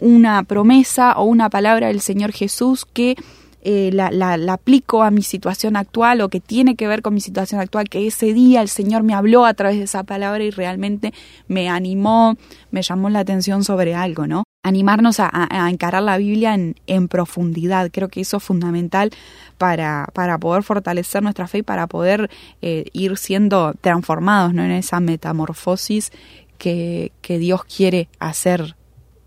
una 0.00 0.42
promesa 0.42 1.14
o 1.16 1.24
una 1.24 1.48
palabra 1.48 1.88
del 1.88 2.00
Señor 2.00 2.32
Jesús 2.32 2.84
que 2.84 3.16
eh, 3.64 3.90
la, 3.92 4.34
aplico 4.52 5.02
a 5.02 5.10
mi 5.10 5.22
situación 5.22 5.76
actual 5.76 6.20
o 6.20 6.28
que 6.28 6.38
tiene 6.38 6.76
que 6.76 6.86
ver 6.86 7.00
con 7.00 7.14
mi 7.14 7.20
situación 7.20 7.62
actual, 7.62 7.88
que 7.88 8.06
ese 8.06 8.34
día 8.34 8.60
el 8.60 8.68
Señor 8.68 9.02
me 9.02 9.14
habló 9.14 9.46
a 9.46 9.54
través 9.54 9.78
de 9.78 9.84
esa 9.84 10.02
palabra 10.02 10.44
y 10.44 10.50
realmente 10.50 11.14
me 11.48 11.70
animó, 11.70 12.36
me 12.70 12.82
llamó 12.82 13.08
la 13.08 13.20
atención 13.20 13.64
sobre 13.64 13.94
algo, 13.94 14.26
¿no? 14.26 14.44
Animarnos 14.62 15.18
a, 15.18 15.30
a- 15.32 15.70
encarar 15.70 16.02
la 16.02 16.18
Biblia 16.18 16.54
en, 16.54 17.08
profundidad, 17.08 17.90
creo 17.90 18.08
que 18.08 18.20
eso 18.20 18.36
es 18.36 18.42
fundamental 18.42 19.10
para, 19.56 20.08
para 20.12 20.36
poder 20.38 20.62
fortalecer 20.62 21.22
nuestra 21.22 21.46
fe 21.48 21.58
y 21.58 21.62
para 21.62 21.86
poder 21.86 22.30
eh, 22.60 22.84
ir 22.92 23.16
siendo 23.16 23.72
transformados 23.80 24.52
¿no? 24.52 24.62
en 24.62 24.72
esa 24.72 25.00
metamorfosis 25.00 26.12
que, 26.58 27.12
que 27.22 27.38
Dios 27.38 27.64
quiere 27.64 28.08
hacer 28.18 28.76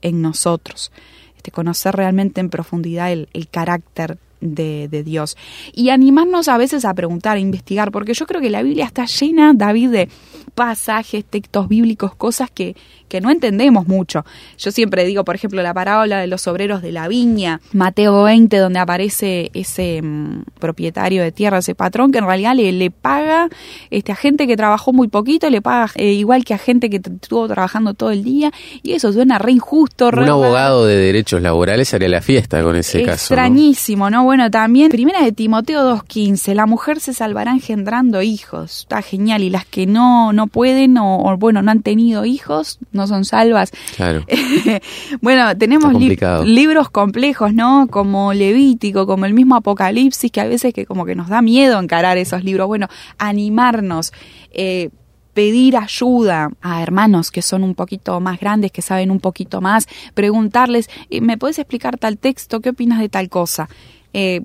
en 0.01 0.21
nosotros. 0.21 0.91
Este, 1.35 1.51
conocer 1.51 1.95
realmente 1.95 2.39
en 2.39 2.49
profundidad 2.49 3.11
el 3.11 3.47
carácter 3.49 4.19
de, 4.41 4.87
de, 4.87 5.03
Dios. 5.03 5.37
Y 5.73 5.89
animarnos 5.89 6.47
a 6.47 6.57
veces 6.57 6.85
a 6.85 6.93
preguntar, 6.93 7.37
a 7.37 7.39
investigar, 7.39 7.91
porque 7.91 8.13
yo 8.13 8.25
creo 8.25 8.41
que 8.41 8.49
la 8.49 8.63
Biblia 8.63 8.85
está 8.85 9.05
llena, 9.05 9.53
David, 9.53 9.89
de 9.89 10.09
pasajes, 10.55 11.23
textos 11.25 11.67
bíblicos, 11.67 12.15
cosas 12.15 12.49
que, 12.51 12.75
que 13.07 13.21
no 13.21 13.29
entendemos 13.29 13.87
mucho. 13.87 14.25
Yo 14.57 14.71
siempre 14.71 15.05
digo, 15.05 15.23
por 15.23 15.35
ejemplo, 15.35 15.61
la 15.61 15.73
parábola 15.73 16.19
de 16.19 16.27
los 16.27 16.47
obreros 16.47 16.81
de 16.81 16.91
la 16.91 17.07
viña, 17.07 17.61
Mateo 17.73 18.23
20, 18.23 18.57
donde 18.57 18.79
aparece 18.79 19.49
ese 19.53 20.01
mm, 20.01 20.43
propietario 20.59 21.23
de 21.23 21.31
tierra, 21.31 21.59
ese 21.59 21.75
patrón, 21.75 22.11
que 22.11 22.19
en 22.19 22.25
realidad 22.25 22.55
le, 22.55 22.71
le 22.71 22.91
paga 22.91 23.49
este, 23.89 24.11
a 24.11 24.15
gente 24.15 24.47
que 24.47 24.57
trabajó 24.57 24.93
muy 24.93 25.07
poquito, 25.07 25.49
le 25.49 25.61
paga 25.61 25.91
eh, 25.95 26.13
igual 26.13 26.43
que 26.43 26.53
a 26.53 26.57
gente 26.57 26.89
que 26.89 26.97
estuvo 26.97 27.47
trabajando 27.47 27.93
todo 27.93 28.11
el 28.11 28.23
día, 28.23 28.51
y 28.83 28.93
eso 28.93 29.11
suena 29.13 29.37
re 29.39 29.53
injusto. 29.53 30.09
Un 30.09 30.29
abogado 30.29 30.85
de 30.85 30.97
derechos 30.97 31.41
laborales 31.41 31.93
haría 31.93 32.09
la 32.09 32.21
fiesta 32.21 32.61
con 32.63 32.75
ese 32.75 33.03
caso. 33.03 33.33
Extrañísimo, 33.33 34.09
¿no? 34.09 34.23
Bueno, 34.23 34.51
también, 34.51 34.89
primera 34.89 35.23
de 35.23 35.31
Timoteo 35.31 35.97
2.15, 35.97 36.53
la 36.53 36.65
mujer 36.65 36.99
se 36.99 37.13
salvará 37.13 37.51
engendrando 37.51 38.21
hijos. 38.21 38.81
Está 38.81 39.01
genial, 39.01 39.43
y 39.43 39.49
las 39.49 39.65
que 39.65 39.85
no, 39.85 40.33
no 40.33 40.47
pueden 40.47 40.97
o, 40.97 41.23
o 41.23 41.37
bueno, 41.37 41.61
no 41.61 41.71
han 41.71 41.81
tenido 41.81 42.25
hijos, 42.25 42.79
no 42.97 43.07
son 43.07 43.23
salvas. 43.23 43.71
Claro. 43.95 44.25
bueno, 45.21 45.57
tenemos 45.57 45.93
li 45.93 46.17
libros 46.43 46.89
complejos, 46.89 47.53
¿no? 47.53 47.87
Como 47.89 48.33
Levítico, 48.33 49.07
como 49.07 49.25
el 49.25 49.33
mismo 49.33 49.55
Apocalipsis, 49.55 50.31
que 50.31 50.41
a 50.41 50.45
veces 50.45 50.73
que 50.73 50.85
como 50.85 51.05
que 51.05 51.15
nos 51.15 51.29
da 51.29 51.41
miedo 51.41 51.79
encarar 51.79 52.17
esos 52.17 52.43
libros. 52.43 52.67
Bueno, 52.67 52.87
animarnos. 53.17 54.11
Eh, 54.51 54.89
pedir 55.37 55.77
ayuda 55.77 56.49
a 56.61 56.81
hermanos 56.81 57.29
que 57.29 57.43
son 57.43 57.63
un 57.63 57.75
poquito 57.75 58.19
más 58.19 58.39
grandes, 58.39 58.71
que 58.71 58.81
saben 58.81 59.11
un 59.11 59.19
poquito 59.19 59.61
más, 59.61 59.85
preguntarles, 60.15 60.89
eh, 61.11 61.21
¿me 61.21 61.37
puedes 61.37 61.59
explicar 61.59 61.99
tal 61.99 62.17
texto? 62.17 62.59
¿Qué 62.59 62.69
opinas 62.69 62.97
de 62.97 63.07
tal 63.07 63.29
cosa? 63.29 63.69
Eh, 64.13 64.41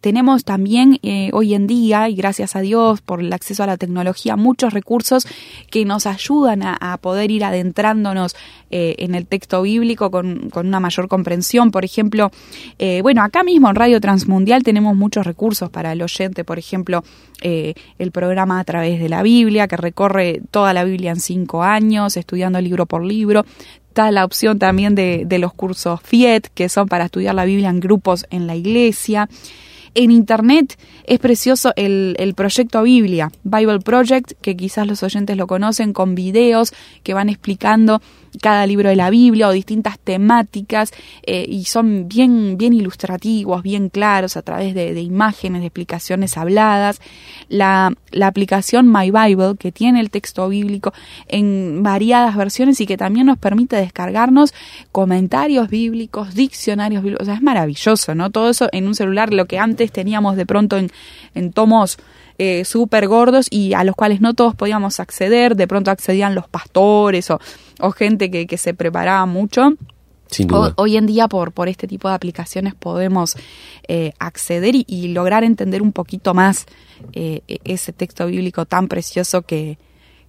tenemos 0.00 0.44
también 0.44 0.98
eh, 1.02 1.30
hoy 1.32 1.54
en 1.54 1.66
día, 1.66 2.08
y 2.08 2.14
gracias 2.14 2.56
a 2.56 2.60
Dios 2.60 3.00
por 3.00 3.20
el 3.20 3.32
acceso 3.32 3.62
a 3.62 3.66
la 3.66 3.76
tecnología, 3.76 4.36
muchos 4.36 4.72
recursos 4.72 5.26
que 5.70 5.84
nos 5.84 6.06
ayudan 6.06 6.62
a, 6.62 6.98
poder 7.00 7.30
ir 7.30 7.44
adentrándonos 7.44 8.36
eh, 8.70 8.94
en 8.98 9.14
el 9.14 9.26
texto 9.26 9.62
bíblico 9.62 10.10
con, 10.10 10.50
una 10.54 10.80
mayor 10.80 11.08
comprensión. 11.08 11.70
Por 11.70 11.84
ejemplo, 11.84 12.30
bueno, 13.02 13.22
acá 13.22 13.42
mismo 13.42 13.68
en 13.68 13.76
Radio 13.76 14.00
Transmundial 14.00 14.62
tenemos 14.62 14.96
muchos 14.96 15.26
recursos 15.26 15.70
para 15.70 15.92
el 15.92 16.02
oyente, 16.02 16.44
por 16.44 16.58
ejemplo, 16.58 17.02
el 17.40 18.10
programa 18.12 18.60
a 18.60 18.64
través 18.64 19.00
de 19.00 19.08
la 19.08 19.22
Biblia, 19.22 19.66
que 19.66 19.76
recorre 19.76 20.42
toda 20.50 20.72
la 20.72 20.84
Biblia 20.84 21.10
en 21.12 21.20
cinco 21.20 21.62
años, 21.62 22.16
estudiando 22.16 22.60
libro 22.60 22.86
por 22.86 23.04
libro 23.04 23.44
está 23.90 24.10
la 24.12 24.24
opción 24.24 24.58
también 24.60 24.94
de, 24.94 25.24
de, 25.26 25.38
los 25.40 25.52
cursos 25.52 26.00
FIET, 26.02 26.48
que 26.54 26.68
son 26.68 26.86
para 26.86 27.06
estudiar 27.06 27.34
la 27.34 27.44
Biblia 27.44 27.70
en 27.70 27.80
grupos 27.80 28.24
en 28.30 28.46
la 28.46 28.54
iglesia. 28.54 29.28
En 29.94 30.12
Internet 30.12 30.78
es 31.04 31.18
precioso 31.18 31.72
el, 31.74 32.14
el, 32.20 32.34
proyecto 32.34 32.84
Biblia, 32.84 33.32
Bible 33.42 33.80
Project, 33.80 34.34
que 34.40 34.56
quizás 34.56 34.86
los 34.86 35.02
oyentes 35.02 35.36
lo 35.36 35.48
conocen, 35.48 35.92
con 35.92 36.14
videos 36.14 36.72
que 37.02 37.14
van 37.14 37.28
explicando 37.28 38.00
cada 38.40 38.66
libro 38.66 38.88
de 38.88 38.96
la 38.96 39.10
Biblia 39.10 39.48
o 39.48 39.52
distintas 39.52 39.98
temáticas 39.98 40.92
eh, 41.22 41.44
y 41.48 41.64
son 41.64 42.08
bien, 42.08 42.56
bien 42.56 42.72
ilustrativos, 42.72 43.62
bien 43.62 43.88
claros 43.88 44.36
a 44.36 44.42
través 44.42 44.74
de, 44.74 44.94
de 44.94 45.02
imágenes, 45.02 45.60
de 45.60 45.66
explicaciones 45.66 46.36
habladas. 46.36 47.00
La, 47.48 47.92
la, 48.12 48.26
aplicación 48.28 48.90
My 48.90 49.10
Bible, 49.10 49.56
que 49.58 49.72
tiene 49.72 50.00
el 50.00 50.10
texto 50.10 50.48
bíblico 50.48 50.92
en 51.26 51.82
variadas 51.82 52.36
versiones 52.36 52.80
y 52.80 52.86
que 52.86 52.96
también 52.96 53.26
nos 53.26 53.38
permite 53.38 53.76
descargarnos 53.76 54.54
comentarios 54.92 55.68
bíblicos, 55.68 56.34
diccionarios 56.34 57.02
bíblicos. 57.02 57.22
O 57.22 57.26
sea, 57.26 57.34
es 57.34 57.42
maravilloso, 57.42 58.14
¿no? 58.14 58.30
Todo 58.30 58.50
eso 58.50 58.68
en 58.72 58.86
un 58.86 58.94
celular, 58.94 59.32
lo 59.32 59.46
que 59.46 59.58
antes 59.58 59.90
teníamos 59.90 60.36
de 60.36 60.46
pronto 60.46 60.76
en, 60.76 60.90
en 61.34 61.52
tomos 61.52 61.98
eh, 62.42 62.64
súper 62.64 63.06
gordos 63.06 63.48
y 63.50 63.74
a 63.74 63.84
los 63.84 63.94
cuales 63.94 64.22
no 64.22 64.32
todos 64.32 64.54
podíamos 64.54 64.98
acceder, 64.98 65.56
de 65.56 65.68
pronto 65.68 65.90
accedían 65.90 66.34
los 66.34 66.48
pastores 66.48 67.30
o, 67.30 67.38
o 67.80 67.90
gente 67.90 68.30
que, 68.30 68.46
que, 68.46 68.56
se 68.56 68.72
preparaba 68.72 69.26
mucho. 69.26 69.74
Sin 70.26 70.46
duda. 70.46 70.72
hoy 70.76 70.96
en 70.96 71.04
día 71.04 71.28
por, 71.28 71.52
por 71.52 71.68
este 71.68 71.86
tipo 71.86 72.08
de 72.08 72.14
aplicaciones 72.14 72.74
podemos 72.74 73.36
eh, 73.88 74.12
acceder 74.18 74.74
y, 74.74 74.86
y, 74.88 75.08
lograr 75.08 75.44
entender 75.44 75.82
un 75.82 75.92
poquito 75.92 76.32
más 76.32 76.64
eh, 77.12 77.42
e, 77.46 77.58
ese 77.64 77.92
texto 77.92 78.26
bíblico 78.26 78.64
tan 78.64 78.88
precioso 78.88 79.42
que, 79.42 79.76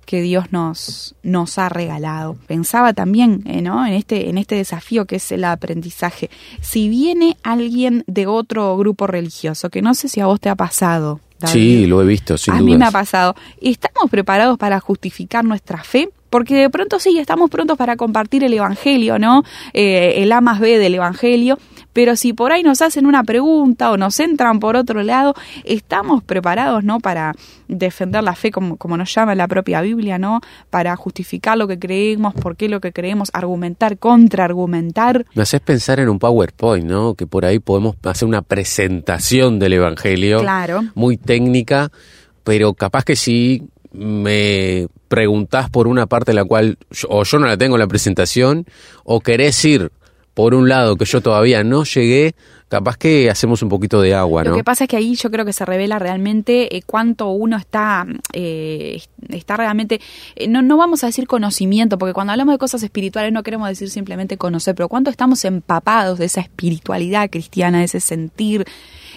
que 0.05 0.21
Dios 0.21 0.51
nos, 0.51 1.15
nos 1.23 1.57
ha 1.59 1.69
regalado. 1.69 2.35
Pensaba 2.45 2.91
también 2.91 3.43
eh, 3.45 3.61
¿no? 3.61 3.87
en, 3.87 3.93
este, 3.93 4.29
en 4.29 4.37
este 4.37 4.55
desafío 4.55 5.05
que 5.05 5.15
es 5.15 5.31
el 5.31 5.45
aprendizaje. 5.45 6.29
Si 6.59 6.89
viene 6.89 7.37
alguien 7.41 8.03
de 8.07 8.27
otro 8.27 8.75
grupo 8.75 9.07
religioso, 9.07 9.69
que 9.69 9.81
no 9.81 9.93
sé 9.93 10.09
si 10.09 10.19
a 10.19 10.25
vos 10.25 10.41
te 10.41 10.49
ha 10.49 10.55
pasado, 10.55 11.21
Sí, 11.47 11.85
lo 11.85 12.01
he 12.01 12.05
visto, 12.05 12.37
sin 12.37 12.53
A 12.53 12.61
mí 12.61 12.77
me 12.77 12.85
ha 12.85 12.91
pasado. 12.91 13.35
¿Estamos 13.59 14.09
preparados 14.09 14.57
para 14.57 14.79
justificar 14.79 15.43
nuestra 15.43 15.83
fe? 15.83 16.09
Porque 16.29 16.55
de 16.55 16.69
pronto 16.69 16.97
sí, 16.99 17.17
estamos 17.19 17.49
prontos 17.49 17.77
para 17.77 17.97
compartir 17.97 18.43
el 18.45 18.53
Evangelio, 18.53 19.19
¿no? 19.19 19.43
Eh, 19.73 20.13
el 20.17 20.31
A 20.31 20.39
más 20.39 20.61
B 20.61 20.79
del 20.79 20.95
Evangelio, 20.95 21.59
pero 21.93 22.15
si 22.15 22.33
por 22.33 22.51
ahí 22.51 22.63
nos 22.63 22.81
hacen 22.81 23.05
una 23.05 23.23
pregunta 23.23 23.91
o 23.91 23.97
nos 23.97 24.19
entran 24.19 24.59
por 24.59 24.75
otro 24.75 25.03
lado, 25.03 25.33
estamos 25.63 26.23
preparados, 26.23 26.83
¿no? 26.83 26.99
Para 26.99 27.33
defender 27.67 28.23
la 28.23 28.35
fe 28.35 28.51
como, 28.51 28.77
como 28.77 28.97
nos 28.97 29.13
llama 29.13 29.35
la 29.35 29.47
propia 29.47 29.81
Biblia, 29.81 30.17
¿no? 30.17 30.41
Para 30.69 30.95
justificar 30.95 31.57
lo 31.57 31.67
que 31.67 31.79
creemos, 31.79 32.33
por 32.33 32.55
qué 32.55 32.69
lo 32.69 32.79
que 32.81 32.91
creemos, 32.91 33.29
argumentar, 33.33 33.97
contraargumentar. 33.97 35.25
Me 35.33 35.43
haces 35.43 35.61
pensar 35.61 35.99
en 35.99 36.09
un 36.09 36.19
PowerPoint, 36.19 36.85
¿no? 36.85 37.15
Que 37.15 37.27
por 37.27 37.45
ahí 37.45 37.59
podemos 37.59 37.95
hacer 38.03 38.27
una 38.27 38.41
presentación 38.41 39.59
del 39.59 39.73
Evangelio. 39.73 40.39
Claro. 40.39 40.83
Muy 40.95 41.17
técnica, 41.17 41.91
pero 42.43 42.73
capaz 42.73 43.03
que 43.03 43.15
si 43.15 43.63
me 43.93 44.87
preguntás 45.07 45.69
por 45.69 45.87
una 45.87 46.07
parte 46.07 46.33
la 46.33 46.45
cual 46.45 46.77
o 47.09 47.23
yo 47.23 47.39
no 47.39 47.47
la 47.47 47.57
tengo 47.57 47.75
en 47.75 47.81
la 47.81 47.87
presentación 47.87 48.65
o 49.03 49.19
querés 49.19 49.63
ir 49.65 49.91
por 50.33 50.53
un 50.53 50.69
lado 50.69 50.95
que 50.95 51.05
yo 51.05 51.21
todavía 51.21 51.63
no 51.63 51.83
llegué, 51.83 52.35
capaz 52.69 52.95
que 52.95 53.29
hacemos 53.29 53.61
un 53.61 53.69
poquito 53.69 54.01
de 54.01 54.15
agua, 54.15 54.43
¿no? 54.43 54.51
Lo 54.51 54.55
que 54.55 54.63
pasa 54.63 54.85
es 54.85 54.89
que 54.89 54.95
ahí 54.95 55.15
yo 55.15 55.29
creo 55.29 55.43
que 55.43 55.51
se 55.51 55.65
revela 55.65 55.99
realmente 55.99 56.75
eh, 56.75 56.81
cuánto 56.85 57.29
uno 57.31 57.57
está, 57.57 58.05
eh, 58.31 59.01
está 59.27 59.57
realmente, 59.57 59.99
eh, 60.35 60.47
no, 60.47 60.61
no 60.61 60.77
vamos 60.77 61.03
a 61.03 61.07
decir 61.07 61.27
conocimiento, 61.27 61.97
porque 61.97 62.13
cuando 62.13 62.31
hablamos 62.31 62.53
de 62.53 62.59
cosas 62.59 62.81
espirituales 62.81 63.33
no 63.33 63.43
queremos 63.43 63.67
decir 63.67 63.89
simplemente 63.89 64.37
conocer, 64.37 64.73
pero 64.73 64.87
cuánto 64.87 65.09
estamos 65.09 65.43
empapados 65.43 66.17
de 66.17 66.25
esa 66.25 66.39
espiritualidad 66.39 67.29
cristiana, 67.29 67.79
de 67.79 67.85
ese 67.85 67.99
sentir 67.99 68.65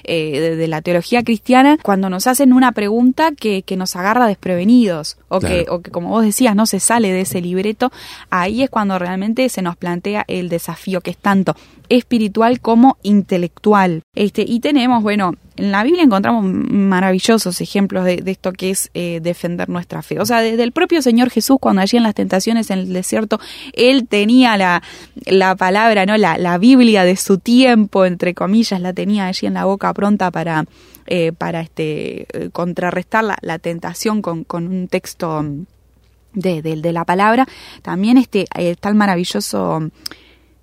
eh, 0.05 0.41
de, 0.41 0.57
de, 0.57 0.69
la 0.69 0.83
teología 0.83 1.23
cristiana, 1.23 1.79
cuando 1.83 2.11
nos 2.11 2.27
hacen 2.27 2.53
una 2.53 2.73
pregunta 2.73 3.33
que, 3.33 3.63
que 3.63 3.77
nos 3.77 3.97
agarra 3.97 4.27
desprevenidos 4.27 5.17
o, 5.29 5.41
claro. 5.41 5.55
que, 5.55 5.71
o 5.71 5.83
que, 5.83 5.91
como 5.91 6.09
vos 6.09 6.25
decías, 6.25 6.55
no 6.55 6.67
se 6.67 6.81
sale 6.81 7.13
de 7.13 7.23
ese 7.23 7.41
libreto, 7.41 7.93
ahí 8.31 8.63
es 8.63 8.71
cuando 8.71 8.99
realmente 8.99 9.49
se 9.49 9.63
nos 9.63 9.77
plantea 9.77 10.25
el 10.29 10.49
desafío 10.49 11.01
que 11.01 11.11
es 11.11 11.19
tanto 11.19 11.57
espiritual 11.89 12.61
como 12.61 12.97
intelectual. 13.03 14.03
Este, 14.15 14.45
y 14.47 14.61
tenemos, 14.61 15.03
bueno, 15.03 15.35
en 15.57 15.71
la 15.71 15.85
Biblia 15.85 16.03
encontramos 16.03 16.45
maravillosos 16.45 17.61
ejemplos 17.61 18.05
de, 18.05 18.23
esto 18.27 18.53
que 18.53 18.71
es 18.71 18.91
eh, 18.95 19.21
defender 19.23 19.69
nuestra 19.69 20.03
fe. 20.03 20.19
O 20.21 20.27
sea, 20.27 20.41
desde 20.41 20.63
el 20.63 20.73
propio 20.73 21.01
Señor 21.03 21.31
Jesús, 21.31 21.59
cuando 21.61 21.83
allí 21.83 21.97
en 21.97 22.03
las 22.03 22.15
tentaciones 22.15 22.71
en 22.71 22.81
el 22.81 22.93
desierto, 22.93 23.39
Él 23.73 24.09
tenía 24.09 24.57
la, 24.57 24.83
la 25.27 25.55
palabra, 25.55 26.07
¿no? 26.07 26.17
La, 26.17 26.39
la 26.39 26.59
Biblia 26.59 27.05
de 27.05 27.17
su 27.17 27.39
tiempo, 27.39 28.05
entre 28.05 28.35
comillas, 28.35 28.81
la 28.81 28.93
tenía 28.93 29.27
allí 29.27 29.47
en 29.47 29.55
la 29.55 29.65
boca 29.65 29.93
pronta 29.95 30.31
para, 30.31 30.65
eh, 31.07 31.33
para 31.33 31.61
este, 31.61 32.27
contrarrestar 32.53 33.25
la, 33.25 33.39
la 33.41 33.59
tentación 33.59 34.23
con, 34.23 34.45
con, 34.45 34.67
un 34.67 34.89
texto 34.89 35.45
de, 36.33 36.63
de, 36.63 36.93
la 36.93 37.05
palabra. 37.05 37.47
También 37.83 38.19
este, 38.19 38.47
eh, 38.57 38.75
tal 38.79 38.95
maravilloso 38.95 39.91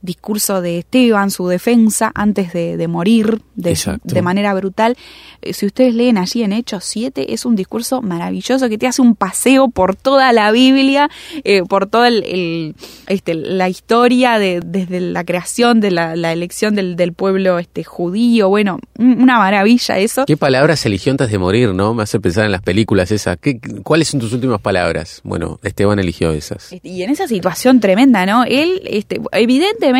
discurso 0.01 0.61
de 0.61 0.79
Esteban, 0.79 1.31
su 1.31 1.47
defensa 1.47 2.11
antes 2.15 2.53
de, 2.53 2.77
de 2.77 2.87
morir 2.87 3.41
de, 3.55 3.77
de, 4.03 4.21
manera 4.21 4.53
brutal. 4.53 4.97
Eh, 5.41 5.53
si 5.53 5.65
ustedes 5.65 5.93
leen 5.93 6.17
allí 6.17 6.43
en 6.43 6.53
Hechos 6.53 6.83
7, 6.85 7.33
es 7.33 7.45
un 7.45 7.55
discurso 7.55 8.01
maravilloso 8.01 8.69
que 8.69 8.77
te 8.77 8.87
hace 8.87 9.01
un 9.01 9.15
paseo 9.15 9.69
por 9.69 9.95
toda 9.95 10.33
la 10.33 10.51
Biblia, 10.51 11.09
eh, 11.43 11.63
por 11.63 11.87
toda 11.87 12.07
el, 12.07 12.23
el, 12.23 12.75
este, 13.07 13.35
la 13.35 13.69
historia 13.69 14.39
de, 14.39 14.61
desde 14.63 14.99
la 14.99 15.23
creación 15.23 15.79
de 15.79 15.91
la, 15.91 16.15
la 16.15 16.31
elección 16.31 16.75
del, 16.75 16.95
del, 16.95 17.13
pueblo 17.13 17.59
este, 17.59 17.83
judío. 17.83 18.49
Bueno, 18.49 18.79
una 18.97 19.37
maravilla 19.37 19.97
eso. 19.97 20.25
¿Qué 20.25 20.37
palabras 20.37 20.85
eligió 20.85 21.11
antes 21.11 21.29
de 21.29 21.37
morir, 21.37 21.73
no? 21.73 21.93
Me 21.93 22.03
hace 22.03 22.19
pensar 22.19 22.45
en 22.45 22.51
las 22.51 22.61
películas 22.61 23.11
esas. 23.11 23.37
¿Qué, 23.37 23.59
¿Cuáles 23.83 24.07
son 24.07 24.19
tus 24.19 24.33
últimas 24.33 24.61
palabras? 24.61 25.21
Bueno, 25.23 25.59
Esteban 25.63 25.99
eligió 25.99 26.31
esas. 26.31 26.73
Y 26.83 27.03
en 27.03 27.11
esa 27.11 27.27
situación 27.27 27.79
tremenda, 27.79 28.25
¿no? 28.25 28.43
Él, 28.45 28.81
este, 28.85 29.21
evidentemente, 29.31 29.90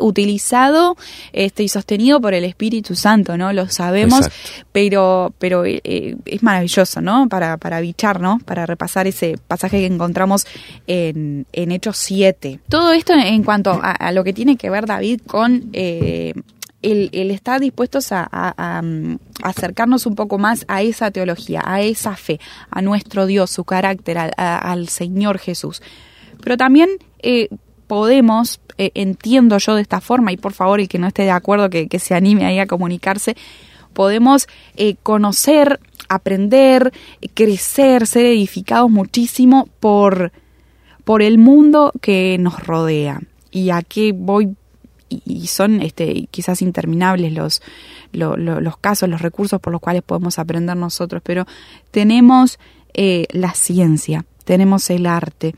utilizado 0.00 0.96
este, 1.32 1.62
y 1.62 1.68
sostenido 1.68 2.20
por 2.20 2.34
el 2.34 2.44
Espíritu 2.44 2.94
Santo, 2.94 3.36
¿no? 3.36 3.52
Lo 3.52 3.68
sabemos, 3.68 4.26
Exacto. 4.26 4.66
pero, 4.72 5.34
pero 5.38 5.64
eh, 5.64 6.16
es 6.24 6.42
maravilloso, 6.42 7.00
¿no? 7.00 7.28
Para, 7.28 7.56
para 7.56 7.80
bichar, 7.80 8.20
¿no? 8.20 8.38
Para 8.44 8.66
repasar 8.66 9.06
ese 9.06 9.36
pasaje 9.48 9.78
que 9.78 9.86
encontramos 9.86 10.46
en, 10.86 11.46
en 11.52 11.72
Hechos 11.72 11.98
7. 11.98 12.60
Todo 12.68 12.92
esto 12.92 13.12
en 13.14 13.42
cuanto 13.44 13.70
a, 13.72 13.92
a 13.92 14.12
lo 14.12 14.24
que 14.24 14.32
tiene 14.32 14.56
que 14.56 14.70
ver 14.70 14.86
David 14.86 15.20
con... 15.26 15.70
Eh, 15.72 16.34
el, 16.80 17.10
el 17.12 17.32
estar 17.32 17.60
dispuestos 17.60 18.12
a, 18.12 18.20
a, 18.30 18.54
a, 18.78 18.82
mm, 18.82 19.18
acercarnos 19.42 20.06
un 20.06 20.14
poco 20.14 20.38
más 20.38 20.64
a 20.68 20.80
esa 20.80 21.10
teología, 21.10 21.60
a 21.66 21.80
esa 21.82 22.14
fe, 22.14 22.38
a 22.70 22.80
nuestro 22.82 23.26
Dios, 23.26 23.50
su 23.50 23.64
carácter, 23.64 24.16
a- 24.16 24.58
al 24.58 24.86
Señor 24.88 25.40
Jesús. 25.40 25.82
Pero 26.40 26.56
también 26.56 26.88
eh, 27.18 27.48
podemos, 27.88 28.60
eh, 28.78 28.90
entiendo 28.94 29.58
yo 29.58 29.74
de 29.74 29.82
esta 29.82 30.00
forma, 30.00 30.32
y 30.32 30.36
por 30.36 30.52
favor 30.52 30.80
el 30.80 30.88
que 30.88 30.98
no 30.98 31.06
esté 31.08 31.22
de 31.24 31.30
acuerdo 31.32 31.68
que, 31.70 31.88
que 31.88 31.98
se 31.98 32.14
anime 32.14 32.46
ahí 32.46 32.58
a 32.58 32.66
comunicarse, 32.66 33.36
podemos 33.92 34.46
eh, 34.76 34.94
conocer, 35.02 35.80
aprender, 36.08 36.92
crecer, 37.34 38.06
ser 38.06 38.26
edificados 38.26 38.90
muchísimo 38.90 39.68
por, 39.80 40.32
por 41.04 41.22
el 41.22 41.38
mundo 41.38 41.92
que 42.00 42.36
nos 42.38 42.60
rodea. 42.64 43.20
¿Y 43.50 43.70
a 43.70 43.82
qué 43.82 44.12
voy? 44.14 44.54
Y, 45.08 45.46
son 45.46 45.80
este, 45.80 46.28
quizás 46.30 46.60
interminables 46.60 47.32
los, 47.32 47.62
lo- 48.12 48.36
lo- 48.36 48.60
los 48.60 48.76
casos, 48.76 49.08
los 49.08 49.22
recursos 49.22 49.58
por 49.58 49.72
los 49.72 49.80
cuales 49.80 50.02
podemos 50.02 50.38
aprender 50.38 50.76
nosotros, 50.76 51.22
pero 51.24 51.46
tenemos 51.90 52.58
eh, 52.92 53.26
la 53.32 53.54
ciencia, 53.54 54.26
tenemos 54.44 54.90
el 54.90 55.06
arte, 55.06 55.54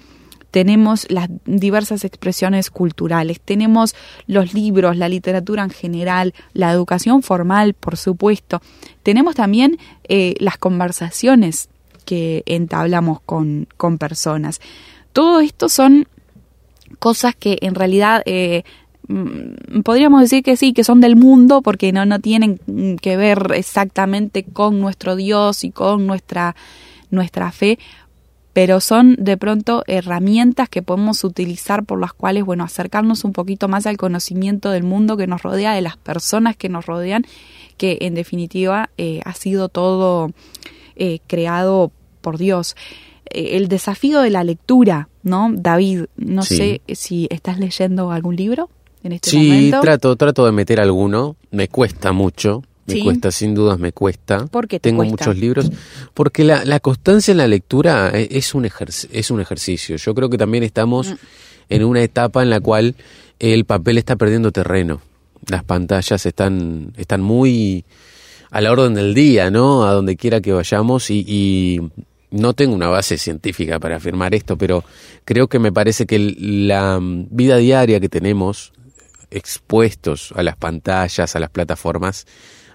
tenemos 0.51 1.07
las 1.11 1.29
diversas 1.45 2.05
expresiones 2.05 2.71
culturales, 2.71 3.41
tenemos 3.41 3.95
los 4.27 4.55
libros, 4.55 4.97
la 4.97 5.09
literatura 5.09 5.63
en 5.63 5.71
general, 5.71 6.35
la 6.53 6.73
educación 6.73 7.23
formal, 7.23 7.75
por 7.75 7.97
supuesto. 7.97 8.61
Tenemos 9.03 9.35
también 9.35 9.79
eh, 10.09 10.35
las 10.41 10.59
conversaciones 10.59 11.69
que 12.05 12.43
entablamos 12.47 13.21
con, 13.21 13.69
con 13.77 13.99
personas. 13.99 14.61
Todo 15.13 15.41
esto 15.41 15.69
son 15.69 16.07
cosas 16.99 17.35
que 17.37 17.59
en 17.63 17.75
realidad 17.75 18.23
eh, 18.27 18.65
mm, 19.09 19.83
podríamos 19.83 20.21
decir 20.21 20.43
que 20.43 20.57
sí, 20.57 20.73
que 20.73 20.85
son 20.85 21.01
del 21.01 21.17
mundo, 21.17 21.63
porque 21.63 21.93
no, 21.93 22.05
no 22.07 22.19
tienen 22.19 22.61
mm, 22.67 22.97
que 22.97 23.17
ver 23.17 23.53
exactamente 23.55 24.45
con 24.45 24.81
nuestro 24.81 25.15
Dios 25.15 25.63
y 25.65 25.71
con 25.71 26.07
nuestra, 26.07 26.57
nuestra 27.11 27.53
fe, 27.53 27.79
pero 28.53 28.81
son 28.81 29.17
de 29.19 29.37
pronto 29.37 29.85
herramientas 29.87 30.69
que 30.69 30.83
podemos 30.83 31.23
utilizar 31.25 31.85
por 31.85 32.01
las 32.01 32.13
cuales, 32.13 32.45
bueno, 32.45 32.65
acercarnos 32.65 33.25
un 33.25 33.33
poquito 33.33 33.69
más 33.69 33.87
al 33.87 33.97
conocimiento 33.97 34.71
del 34.71 34.83
mundo 34.83 35.17
que 35.17 35.27
nos 35.27 35.43
rodea, 35.43 35.73
de 35.75 35.81
las 35.83 35.97
personas 35.97 36.57
que 36.57 36.69
nos 36.69 36.87
rodean, 36.87 37.25
que 37.77 37.99
en 38.03 38.15
definitiva 38.15 38.91
eh, 38.99 39.21
ha 39.25 39.35
sido 39.35 39.69
todo 39.69 40.33
eh, 40.97 41.21
creado 41.27 41.93
por 42.21 42.37
Dios. 42.39 42.77
Eh, 43.33 43.57
el 43.57 43.69
desafío 43.69 44.21
de 44.21 44.31
la 44.31 44.45
lectura, 44.45 45.09
¿no? 45.23 45.51
David, 45.55 46.07
no 46.17 46.43
Sí. 46.43 46.57
sé 46.57 46.95
si 46.95 47.27
estás 47.31 47.59
leyendo 47.59 48.11
algún 48.11 48.37
libro 48.37 48.69
en 49.03 49.13
este 49.13 49.31
Sí, 49.31 49.49
momento. 49.49 49.81
trato, 49.81 50.17
trato 50.17 50.45
de 50.45 50.53
meter 50.53 50.81
alguno. 50.81 51.37
Me 51.53 51.69
cuesta 51.69 52.13
mucho. 52.13 52.63
Me 52.91 52.97
Sí. 52.97 53.05
cuesta, 53.05 53.31
sin 53.31 53.55
dudas 53.55 53.79
me 53.79 53.93
cuesta. 53.93 54.47
¿Por 54.47 54.69
qué 54.69 54.79
te 54.81 54.89
Tengo 54.91 55.03
cuesta? 55.05 55.27
muchos 55.27 55.37
libros. 55.41 55.71
Porque 56.15 56.45
la, 56.45 56.65
la 56.65 56.81
constancia 56.81 57.33
en 57.33 57.39
la 57.39 57.49
lectura 57.49 58.11
e- 58.15 58.29
es 58.31 58.55
un, 58.55 58.67
es 59.13 59.31
un 59.31 59.41
ejercicio. 59.41 59.97
Yo 59.97 60.15
creo 60.15 60.29
que 60.31 60.39
también 60.39 60.63
Mm. 60.63 60.67
estamos 60.67 61.15
en 61.69 61.85
una 61.85 62.03
etapa 62.03 62.43
en 62.43 62.51
la 62.51 62.61
cual 62.61 62.95
el 63.39 63.65
papel 63.65 63.99
está 63.99 64.17
perdiendo 64.17 64.51
terreno. 64.53 65.01
Las 65.49 65.65
pantallas 65.65 66.27
están, 66.27 66.93
están 66.97 67.23
muy 67.23 67.85
a 68.51 68.61
la 68.61 68.73
orden 68.73 68.95
del 68.95 69.15
día, 69.15 69.51
¿no? 69.51 69.85
A 69.87 69.93
donde 69.93 70.17
quiera 70.17 70.41
que 70.41 70.53
vayamos 70.53 71.11
y, 71.11 71.25
y 71.27 71.81
no 72.33 72.53
tengo 72.53 72.75
una 72.75 72.89
base 72.89 73.17
científica 73.17 73.79
para 73.79 73.97
afirmar 73.97 74.35
esto, 74.35 74.59
pero 74.59 74.85
creo 75.25 75.47
que 75.49 75.59
me 75.59 75.73
parece 75.73 76.05
que 76.07 76.19
la 76.19 76.99
mm, 77.01 77.29
vida 77.31 77.57
diaria 77.57 78.01
que 78.01 78.09
tenemos 78.09 78.73
expuestos 79.31 80.33
a 80.37 80.43
las 80.43 80.57
pantallas, 80.57 81.35
a 81.35 81.41
las 81.41 81.51
plataformas, 81.51 82.27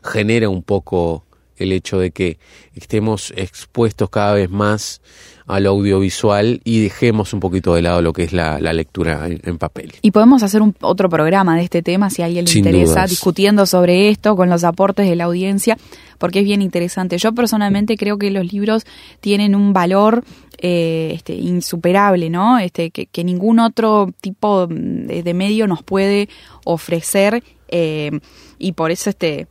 genera 0.06 0.50
un 0.50 0.64
poco 0.64 1.24
el 1.58 1.72
hecho 1.72 2.00
de 2.00 2.12
que 2.12 2.38
estemos 2.76 3.34
expuestos 3.36 4.10
cada 4.10 4.34
vez 4.34 4.50
más 4.50 5.02
al 5.48 5.68
audiovisual 5.68 6.60
y 6.64 6.82
dejemos 6.82 7.34
un 7.34 7.40
poquito 7.40 7.76
de 7.76 7.82
lado 7.84 8.02
lo 8.02 8.14
que 8.14 8.24
es 8.24 8.34
la, 8.34 8.60
la 8.60 8.74
lectura 8.74 9.28
en, 9.28 9.40
en 9.44 9.58
papel. 9.58 9.94
Y 10.02 10.12
podemos 10.12 10.44
hacer 10.44 10.62
un, 10.62 10.76
otro 10.82 11.08
programa 11.08 11.56
de 11.56 11.64
este 11.64 11.82
tema 11.82 12.10
si 12.10 12.24
a 12.24 12.26
alguien 12.26 12.46
le 12.46 12.52
Sin 12.52 12.66
interesa, 12.66 12.92
dudas. 12.94 13.10
discutiendo 13.12 13.66
sobre 13.66 14.10
esto 14.10 14.36
con 14.36 14.50
los 14.50 14.64
aportes 14.64 15.08
de 15.08 15.16
la 15.16 15.26
audiencia, 15.26 15.78
porque 16.18 16.40
es 16.40 16.46
bien 16.46 16.62
interesante. 16.62 17.18
Yo 17.18 17.34
personalmente 17.34 17.96
creo 17.96 18.18
que 18.18 18.32
los 18.32 18.52
libros 18.52 18.86
tienen 19.22 19.56
un 19.56 19.72
valor 19.72 20.24
eh, 20.58 21.12
este, 21.14 21.36
insuperable, 21.36 22.30
¿no? 22.30 22.58
Este, 22.58 22.90
que, 22.90 23.06
que 23.06 23.24
ningún 23.24 23.60
otro 23.60 24.12
tipo 24.20 24.68
de, 24.68 25.22
de 25.22 25.34
medio 25.34 25.68
nos 25.68 25.84
puede 25.84 26.28
ofrecer 26.66 27.44
eh, 27.68 28.20
y 28.58 28.72
por 28.72 28.92
eso 28.92 29.10
este 29.10 29.48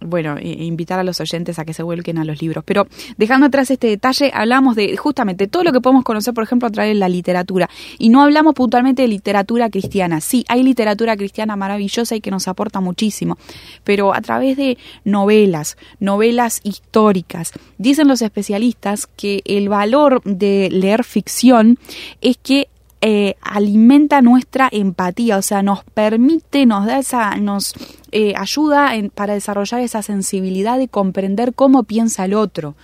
bueno, 0.00 0.36
invitar 0.40 0.98
a 0.98 1.04
los 1.04 1.20
oyentes 1.20 1.58
a 1.58 1.64
que 1.64 1.72
se 1.72 1.82
vuelquen 1.82 2.18
a 2.18 2.24
los 2.24 2.40
libros. 2.40 2.64
Pero 2.64 2.86
dejando 3.16 3.46
atrás 3.46 3.70
este 3.70 3.86
detalle, 3.88 4.30
hablamos 4.34 4.76
de 4.76 4.96
justamente 4.96 5.46
todo 5.46 5.64
lo 5.64 5.72
que 5.72 5.80
podemos 5.80 6.04
conocer, 6.04 6.34
por 6.34 6.44
ejemplo, 6.44 6.68
a 6.68 6.70
través 6.70 6.90
de 6.90 7.00
la 7.00 7.08
literatura. 7.08 7.68
Y 7.98 8.08
no 8.08 8.22
hablamos 8.22 8.54
puntualmente 8.54 9.02
de 9.02 9.08
literatura 9.08 9.70
cristiana. 9.70 10.20
Sí, 10.20 10.44
hay 10.48 10.62
literatura 10.62 11.16
cristiana 11.16 11.56
maravillosa 11.56 12.14
y 12.16 12.20
que 12.20 12.30
nos 12.30 12.48
aporta 12.48 12.80
muchísimo. 12.80 13.38
Pero 13.84 14.14
a 14.14 14.20
través 14.20 14.56
de 14.56 14.78
novelas, 15.04 15.76
novelas 15.98 16.60
históricas, 16.62 17.52
dicen 17.78 18.08
los 18.08 18.22
especialistas 18.22 19.06
que 19.06 19.42
el 19.44 19.68
valor 19.68 20.22
de 20.24 20.68
leer 20.70 21.04
ficción 21.04 21.78
es 22.20 22.36
que 22.36 22.68
eh, 23.02 23.36
alimenta 23.42 24.22
nuestra 24.22 24.68
empatía, 24.72 25.36
o 25.36 25.42
sea, 25.42 25.62
nos 25.62 25.84
permite, 25.84 26.64
nos 26.66 26.86
da 26.86 26.98
esa, 26.98 27.36
nos 27.36 27.74
eh, 28.18 28.32
ayuda 28.34 28.94
en- 28.94 29.10
para 29.10 29.34
desarrollar 29.34 29.82
esa 29.82 30.00
sensibilidad 30.00 30.78
de 30.78 30.88
comprender 30.88 31.52
cómo 31.52 31.82
piensa 31.82 32.24
el 32.24 32.32
otro. 32.32 32.74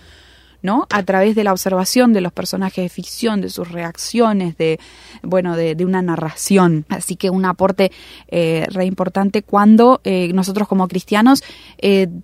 ¿no? 0.60 0.86
A 0.90 1.02
través 1.02 1.34
de 1.34 1.42
la 1.42 1.50
observación 1.50 2.12
de 2.12 2.20
los 2.20 2.32
personajes 2.32 2.84
de 2.84 2.88
ficción, 2.88 3.40
de 3.40 3.48
sus 3.48 3.72
reacciones, 3.72 4.56
de, 4.58 4.78
bueno, 5.22 5.56
de, 5.56 5.74
una 5.84 6.02
narración. 6.02 6.84
Así 6.88 7.16
que 7.16 7.30
un 7.30 7.44
aporte 7.46 7.90
eh, 8.28 8.66
re 8.70 8.84
importante 8.84 9.42
cuando 9.42 10.00
eh, 10.04 10.30
nosotros 10.34 10.68
como 10.68 10.86
cristianos 10.86 11.42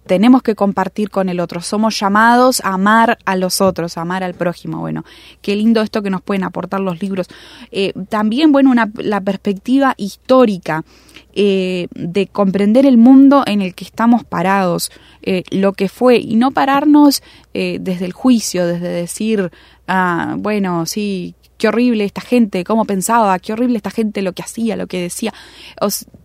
tenemos 0.07 0.43
que 0.43 0.55
compartir 0.55 1.11
con 1.11 1.29
el 1.29 1.41
otro. 1.41 1.61
Somos 1.63 1.99
llamados 1.99 2.61
a 2.61 2.75
amar 2.75 3.19
a 3.25 3.35
los 3.35 3.61
otros, 3.61 3.99
a 3.99 4.03
amar 4.03 4.23
al 4.23 4.35
prójimo. 4.35 4.79
Bueno, 4.79 5.05
qué 5.43 5.57
lindo 5.57 5.81
esto 5.81 6.01
que 6.01 6.11
nos 6.11 6.23
pueden 6.23 6.45
aportar 6.45 6.79
los 6.79 7.03
libros. 7.03 7.27
También, 8.09 8.53
bueno, 8.53 8.71
una, 8.71 8.89
la 8.99 9.21
perspectiva 9.21 9.95
histórica 9.97 10.85
eh, 11.35 11.89
de 11.95 12.27
comprender 12.27 12.87
el 12.87 12.97
mundo 12.97 13.45
en 13.47 13.61
el 13.61 13.75
que 13.75 13.85
estamos 13.85 14.25
parados, 14.25 14.91
eh, 15.23 15.45
lo 15.51 15.73
que 15.73 15.89
fue, 15.89 16.17
y 16.17 16.37
no 16.37 16.51
pararnos 16.51 17.23
eh, 17.55 17.79
desde 17.81 18.07
el 18.07 18.13
juicio, 18.13 18.67
desde 18.67 18.89
decir, 18.89 19.51
ah, 19.87 20.37
bueno, 20.39 20.87
sí, 20.87 21.35
qué 21.59 21.69
horrible 21.69 22.05
esta 22.05 22.21
gente, 22.21 22.65
cómo 22.65 22.85
pensaba, 22.85 23.39
qué 23.39 23.53
horrible 23.53 23.77
esta 23.77 23.91
gente 23.91 24.23
lo 24.23 24.33
que 24.33 24.43
hacía, 24.43 24.77
lo 24.77 24.87
que 24.87 25.03
decía. 25.03 25.35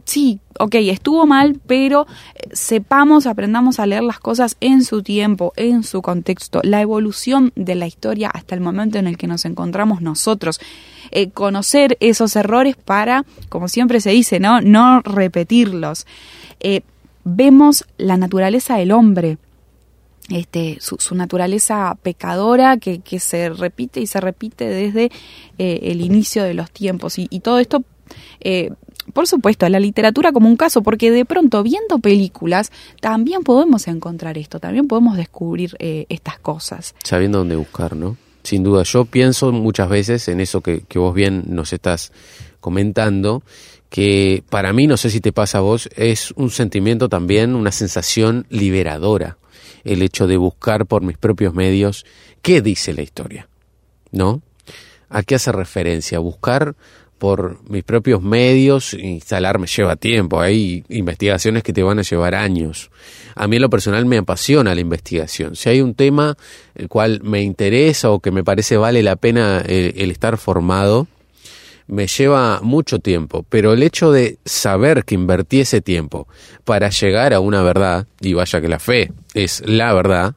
Sí, 0.05 0.39
ok, 0.59 0.75
estuvo 0.75 1.25
mal, 1.25 1.59
pero 1.65 2.05
eh, 2.35 2.49
sepamos, 2.51 3.25
aprendamos 3.25 3.79
a 3.79 3.85
leer 3.85 4.03
las 4.03 4.19
cosas 4.19 4.57
en 4.59 4.83
su 4.83 5.01
tiempo, 5.01 5.53
en 5.55 5.83
su 5.83 6.01
contexto, 6.01 6.59
la 6.63 6.81
evolución 6.81 7.53
de 7.55 7.75
la 7.75 7.87
historia 7.87 8.29
hasta 8.29 8.53
el 8.53 8.61
momento 8.61 8.99
en 8.99 9.07
el 9.07 9.17
que 9.17 9.27
nos 9.27 9.45
encontramos 9.45 10.01
nosotros. 10.01 10.59
Eh, 11.11 11.31
conocer 11.31 11.97
esos 11.99 12.35
errores 12.35 12.75
para, 12.75 13.25
como 13.49 13.67
siempre 13.67 14.01
se 14.01 14.11
dice, 14.11 14.39
no, 14.39 14.61
no 14.61 15.01
repetirlos. 15.01 16.05
Eh, 16.59 16.81
vemos 17.23 17.85
la 17.97 18.17
naturaleza 18.17 18.75
del 18.75 18.91
hombre, 18.91 19.37
este, 20.29 20.77
su, 20.79 20.97
su 20.99 21.15
naturaleza 21.15 21.97
pecadora 22.01 22.77
que, 22.77 22.99
que 22.99 23.19
se 23.19 23.49
repite 23.49 23.99
y 23.99 24.07
se 24.07 24.21
repite 24.21 24.65
desde 24.65 25.12
eh, 25.57 25.79
el 25.83 26.01
inicio 26.01 26.43
de 26.43 26.53
los 26.53 26.71
tiempos. 26.71 27.19
Y, 27.19 27.27
y 27.29 27.41
todo 27.41 27.59
esto, 27.59 27.83
eh, 28.39 28.71
por 29.13 29.27
supuesto, 29.27 29.67
la 29.67 29.79
literatura 29.79 30.31
como 30.31 30.47
un 30.47 30.55
caso, 30.55 30.81
porque 30.81 31.12
de 31.12 31.25
pronto 31.25 31.62
viendo 31.62 31.99
películas 31.99 32.71
también 33.01 33.43
podemos 33.43 33.88
encontrar 33.88 34.38
esto, 34.38 34.59
también 34.59 34.88
podemos 34.88 35.17
descubrir 35.17 35.75
eh, 35.79 36.05
estas 36.09 36.39
cosas. 36.39 36.95
sabiendo 37.03 37.39
dónde 37.39 37.55
buscar, 37.55 37.95
¿no? 37.95 38.15
Sin 38.43 38.63
duda, 38.63 38.83
yo 38.83 39.05
pienso 39.05 39.51
muchas 39.53 39.88
veces 39.88 40.27
en 40.27 40.41
eso 40.41 40.62
que, 40.62 40.81
que 40.81 40.99
vos 40.99 41.13
bien 41.13 41.43
nos 41.47 41.71
estás 41.71 42.12
comentando, 42.59 43.41
que 43.89 44.43
para 44.49 44.73
mí, 44.73 44.88
no 44.88 44.97
sé 44.97 45.09
si 45.09 45.21
te 45.21 45.31
pasa 45.31 45.59
a 45.59 45.62
vos, 45.62 45.88
es 45.95 46.31
un 46.31 46.49
sentimiento 46.49 47.09
también, 47.09 47.55
una 47.55 47.71
sensación 47.71 48.45
liberadora, 48.49 49.38
el 49.83 50.01
hecho 50.01 50.27
de 50.27 50.37
buscar 50.37 50.85
por 50.85 51.01
mis 51.01 51.17
propios 51.17 51.53
medios 51.53 52.05
qué 52.41 52.61
dice 52.61 52.93
la 52.93 53.01
historia, 53.01 53.47
¿no? 54.11 54.41
¿A 55.09 55.23
qué 55.23 55.35
hace 55.35 55.51
referencia? 55.51 56.19
Buscar 56.19 56.75
por 57.23 57.57
mis 57.69 57.85
propios 57.85 58.21
medios, 58.21 58.93
instalarme 58.93 59.65
lleva 59.67 59.95
tiempo, 59.95 60.41
hay 60.41 60.83
investigaciones 60.89 61.63
que 61.63 61.71
te 61.71 61.81
van 61.81 61.99
a 61.99 62.01
llevar 62.01 62.35
años. 62.35 62.91
A 63.35 63.47
mí 63.47 63.55
en 63.55 63.61
lo 63.61 63.69
personal 63.69 64.05
me 64.05 64.17
apasiona 64.17 64.75
la 64.75 64.81
investigación. 64.81 65.55
Si 65.55 65.69
hay 65.69 65.79
un 65.79 65.95
tema 65.95 66.35
el 66.75 66.89
cual 66.89 67.21
me 67.23 67.41
interesa 67.41 68.09
o 68.09 68.19
que 68.19 68.31
me 68.31 68.43
parece 68.43 68.75
vale 68.75 69.03
la 69.03 69.15
pena 69.15 69.61
el, 69.65 69.93
el 69.95 70.11
estar 70.11 70.37
formado, 70.37 71.07
me 71.87 72.07
lleva 72.07 72.59
mucho 72.61 72.99
tiempo, 72.99 73.45
pero 73.49 73.73
el 73.73 73.83
hecho 73.83 74.11
de 74.11 74.37
saber 74.45 75.05
que 75.05 75.15
invertí 75.15 75.61
ese 75.61 75.81
tiempo 75.81 76.27
para 76.63 76.89
llegar 76.89 77.33
a 77.33 77.39
una 77.39 77.61
verdad, 77.61 78.07
y 78.21 78.33
vaya 78.33 78.61
que 78.61 78.67
la 78.67 78.79
fe 78.79 79.11
es 79.33 79.63
la 79.65 79.93
verdad, 79.93 80.35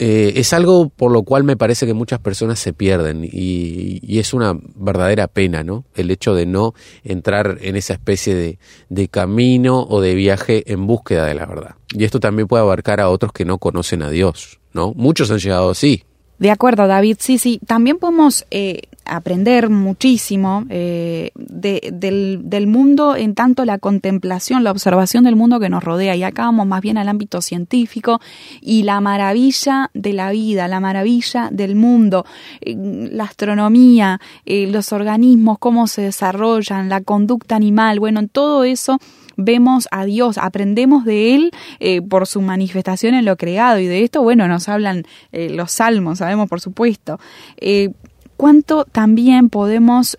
eh, 0.00 0.40
es 0.40 0.52
algo 0.52 0.88
por 0.88 1.12
lo 1.12 1.22
cual 1.22 1.44
me 1.44 1.56
parece 1.56 1.86
que 1.86 1.94
muchas 1.94 2.18
personas 2.18 2.58
se 2.58 2.72
pierden 2.72 3.28
y, 3.30 4.18
es 4.18 4.34
una 4.34 4.58
verdadera 4.74 5.28
pena, 5.28 5.62
¿no? 5.62 5.84
El 5.94 6.10
hecho 6.10 6.34
de 6.34 6.46
no 6.46 6.74
entrar 7.04 7.58
en 7.60 7.76
esa 7.76 7.94
especie 7.94 8.34
de, 8.34 8.58
de 8.88 9.08
camino 9.08 9.82
o 9.88 10.00
de 10.00 10.14
viaje 10.14 10.72
en 10.72 10.86
búsqueda 10.86 11.26
de 11.26 11.34
la 11.34 11.46
verdad. 11.46 11.74
Y 11.90 12.04
esto 12.04 12.20
también 12.20 12.48
puede 12.48 12.62
abarcar 12.62 13.00
a 13.00 13.08
otros 13.08 13.32
que 13.32 13.44
no 13.44 13.58
conocen 13.58 14.02
a 14.02 14.10
Dios, 14.10 14.60
¿no? 14.72 14.92
Muchos 14.94 15.30
han 15.30 15.38
llegado 15.38 15.70
así, 15.70 16.04
de 16.44 16.50
acuerdo, 16.50 16.86
David. 16.86 17.16
Sí, 17.20 17.38
sí. 17.38 17.58
También 17.66 17.96
podemos 17.96 18.44
eh, 18.50 18.82
aprender 19.06 19.70
muchísimo 19.70 20.66
eh, 20.68 21.30
del, 21.36 22.42
del, 22.44 22.66
mundo 22.66 23.16
en 23.16 23.34
tanto 23.34 23.64
la 23.64 23.78
contemplación, 23.78 24.62
la 24.62 24.70
observación 24.70 25.24
del 25.24 25.36
mundo 25.36 25.58
que 25.58 25.70
nos 25.70 25.82
rodea. 25.82 26.14
Y 26.16 26.22
acá 26.22 26.42
vamos 26.42 26.66
más 26.66 26.82
bien 26.82 26.98
al 26.98 27.08
ámbito 27.08 27.40
científico 27.40 28.20
y 28.60 28.82
la 28.82 29.00
maravilla 29.00 29.90
de 29.94 30.12
la 30.12 30.32
vida, 30.32 30.68
la 30.68 30.80
maravilla 30.80 31.48
del 31.50 31.76
mundo, 31.76 32.26
eh, 32.60 32.76
la 32.76 33.24
astronomía, 33.24 34.20
los 34.44 34.92
organismos, 34.92 35.58
cómo 35.58 35.86
se 35.86 36.02
desarrollan, 36.02 36.90
la 36.90 37.00
conducta 37.00 37.56
animal. 37.56 38.00
Bueno, 38.00 38.20
en 38.20 38.28
todo 38.28 38.64
eso 38.64 38.98
vemos 39.36 39.88
a 39.90 40.04
Dios, 40.04 40.38
aprendemos 40.38 41.04
de 41.04 41.34
Él 41.34 41.50
eh, 41.80 42.02
por 42.02 42.26
su 42.26 42.40
manifestación 42.40 43.14
en 43.14 43.24
lo 43.24 43.36
creado 43.36 43.78
y 43.78 43.86
de 43.86 44.04
esto, 44.04 44.22
bueno, 44.22 44.48
nos 44.48 44.68
hablan 44.68 45.04
eh, 45.32 45.50
los 45.50 45.72
salmos, 45.72 46.18
sabemos 46.18 46.48
por 46.48 46.60
supuesto. 46.60 47.18
Eh, 47.56 47.90
¿Cuánto 48.36 48.84
también 48.84 49.48
podemos 49.48 50.16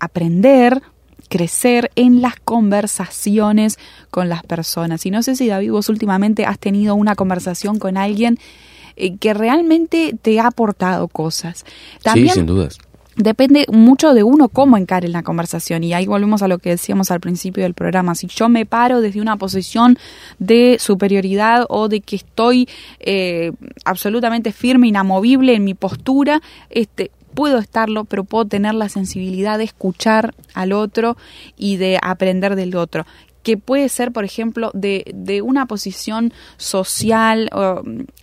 aprender 0.00 0.82
crecer 1.30 1.90
en 1.96 2.20
las 2.20 2.34
conversaciones 2.36 3.78
con 4.10 4.28
las 4.28 4.42
personas. 4.42 5.06
Y 5.06 5.10
no 5.10 5.22
sé 5.22 5.34
si 5.34 5.48
David 5.48 5.70
vos 5.70 5.88
últimamente 5.88 6.44
has 6.44 6.58
tenido 6.58 6.94
una 6.94 7.14
conversación 7.14 7.78
con 7.78 7.96
alguien 7.96 8.38
que 9.18 9.32
realmente 9.32 10.14
te 10.20 10.38
ha 10.40 10.48
aportado 10.48 11.08
cosas. 11.08 11.64
También, 12.02 12.28
sí, 12.28 12.34
sin 12.34 12.46
dudas 12.46 12.78
depende 13.16 13.66
mucho 13.72 14.14
de 14.14 14.22
uno 14.22 14.48
cómo 14.48 14.76
encare 14.76 15.08
la 15.08 15.22
conversación. 15.22 15.82
Y 15.84 15.94
ahí 15.94 16.06
volvemos 16.06 16.42
a 16.42 16.48
lo 16.48 16.58
que 16.58 16.70
decíamos 16.70 17.10
al 17.10 17.20
principio 17.20 17.62
del 17.62 17.74
programa. 17.74 18.14
Si 18.14 18.26
yo 18.26 18.48
me 18.48 18.66
paro 18.66 19.00
desde 19.00 19.20
una 19.20 19.36
posición 19.36 19.98
de 20.38 20.76
superioridad 20.78 21.66
o 21.68 21.88
de 21.88 22.00
que 22.00 22.16
estoy 22.16 22.68
eh, 23.00 23.52
absolutamente 23.84 24.52
firme, 24.52 24.88
inamovible 24.88 25.54
en 25.54 25.64
mi 25.64 25.74
postura, 25.74 26.42
este, 26.70 27.10
puedo 27.34 27.58
estarlo, 27.58 28.04
pero 28.04 28.24
puedo 28.24 28.46
tener 28.46 28.74
la 28.74 28.88
sensibilidad 28.88 29.58
de 29.58 29.64
escuchar 29.64 30.34
al 30.54 30.72
otro 30.72 31.16
y 31.56 31.76
de 31.76 31.98
aprender 32.02 32.56
del 32.56 32.74
otro 32.76 33.06
que 33.46 33.56
puede 33.56 33.88
ser, 33.88 34.10
por 34.10 34.24
ejemplo, 34.24 34.72
de, 34.74 35.04
de 35.14 35.40
una 35.40 35.66
posición 35.66 36.32
social, 36.56 37.48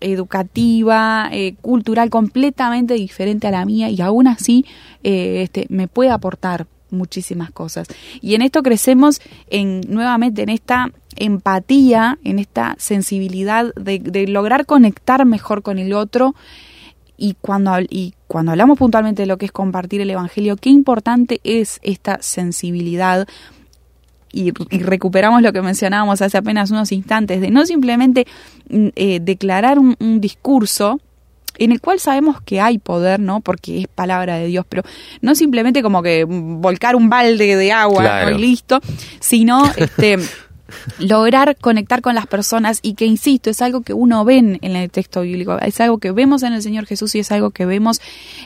educativa, 0.02 1.30
eh, 1.32 1.56
cultural 1.62 2.10
completamente 2.10 2.96
diferente 2.96 3.48
a 3.48 3.52
la 3.52 3.64
mía 3.64 3.90
y 3.90 4.02
aún 4.02 4.28
así 4.28 4.66
eh, 5.02 5.44
este, 5.44 5.66
me 5.70 5.88
puede 5.88 6.10
aportar 6.10 6.68
muchísimas 6.90 7.52
cosas. 7.52 7.88
Y 8.20 8.36
en 8.36 8.42
esto 8.42 8.64
crecemos 8.64 9.22
en, 9.50 9.80
nuevamente 9.88 10.42
en 10.42 10.50
esta 10.50 10.92
empatía, 11.16 12.20
en 12.26 12.38
esta 12.38 12.76
sensibilidad 12.78 13.74
de, 13.76 14.00
de 14.00 14.28
lograr 14.28 14.66
conectar 14.66 15.26
mejor 15.26 15.62
con 15.62 15.80
el 15.80 15.94
otro. 15.94 16.36
Y 17.16 17.38
cuando, 17.40 17.72
y 17.80 18.14
cuando 18.28 18.52
hablamos 18.52 18.78
puntualmente 18.78 19.22
de 19.22 19.28
lo 19.28 19.38
que 19.38 19.46
es 19.46 19.54
compartir 19.54 20.02
el 20.02 20.10
Evangelio, 20.10 20.58
qué 20.58 20.70
importante 20.70 21.40
es 21.46 21.80
esta 21.82 22.18
sensibilidad 22.22 23.26
y, 24.34 24.52
recuperamos 24.52 25.41
lo 25.41 25.54
que 25.54 25.62
mencionábamos 25.62 26.22
hace 26.22 26.38
apenas 26.38 26.72
unos 26.72 26.91
instantes, 26.91 27.39
de 27.39 27.52
no 27.52 27.65
simplemente 27.65 28.26
mm, 28.69 28.88
eh, 28.96 29.19
declarar 29.22 29.80
un, 29.80 29.96
discurso 30.19 31.00
en 31.60 31.72
el 31.72 31.80
cual 31.80 32.00
sabemos 32.00 32.41
que 32.41 32.60
hay 32.60 32.80
poder, 32.80 33.19
¿no? 33.19 33.39
Porque 33.39 33.82
es 33.82 33.88
palabra 33.88 34.38
de 34.38 34.48
Dios, 34.48 34.65
pero 34.67 34.82
no 35.22 35.36
simplemente 35.36 35.84
como 35.84 36.02
que 36.02 36.26
volcar 36.26 36.96
un 36.96 37.10
balde 37.10 37.56
de 37.56 37.72
agua 37.72 38.32
y 38.32 38.38
listo, 38.39 38.82
sino 39.19 39.72
este 39.78 40.17
lograr 40.99 41.56
conectar 41.58 42.02
con 42.02 42.15
las 42.15 42.28
personas 42.28 42.80
y 42.82 42.93
que, 42.93 43.06
insisto, 43.06 43.49
es 43.49 43.62
algo 43.62 43.82
que 43.82 43.93
uno 43.93 44.23
ve 44.26 44.38
en, 44.38 44.76
el 44.76 44.89
texto 44.89 45.21
bíblico, 45.21 45.58
es 45.60 45.80
algo 45.82 45.97
que 45.97 46.12
vemos 46.12 46.43
en 46.43 46.54
el 46.54 46.62
Señor 46.62 46.86
Jesús 46.86 47.13
y 47.15 47.19
es 47.19 47.32
algo 47.32 47.52
que 47.52 47.65
vemos 47.65 48.02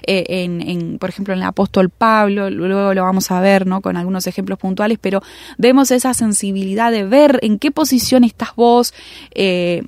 eh, 0.06 0.25
en, 0.27 0.97
por 0.99 1.10
ejemplo, 1.10 1.34
en 1.34 1.41
el 1.41 1.45
apóstol 1.45 1.89
Pablo, 1.89 2.49
luego 2.49 2.93
lo 2.93 3.03
vamos 3.03 3.32
a 3.32 3.39
ver, 3.39 3.67
¿no? 3.67 3.82
Con 3.82 3.97
algunos 3.97 4.27
ejemplos 4.27 4.60
puntuales, 4.60 4.97
pero 4.99 5.21
vemos 5.58 5.91
esa 5.91 6.13
sensibilidad 6.13 6.91
de 6.91 7.03
ver 7.03 7.39
en 7.43 7.60
qué 7.60 7.71
posición 7.71 8.23
estás 8.23 8.56
vos, 8.56 8.93
eh, 9.34 9.84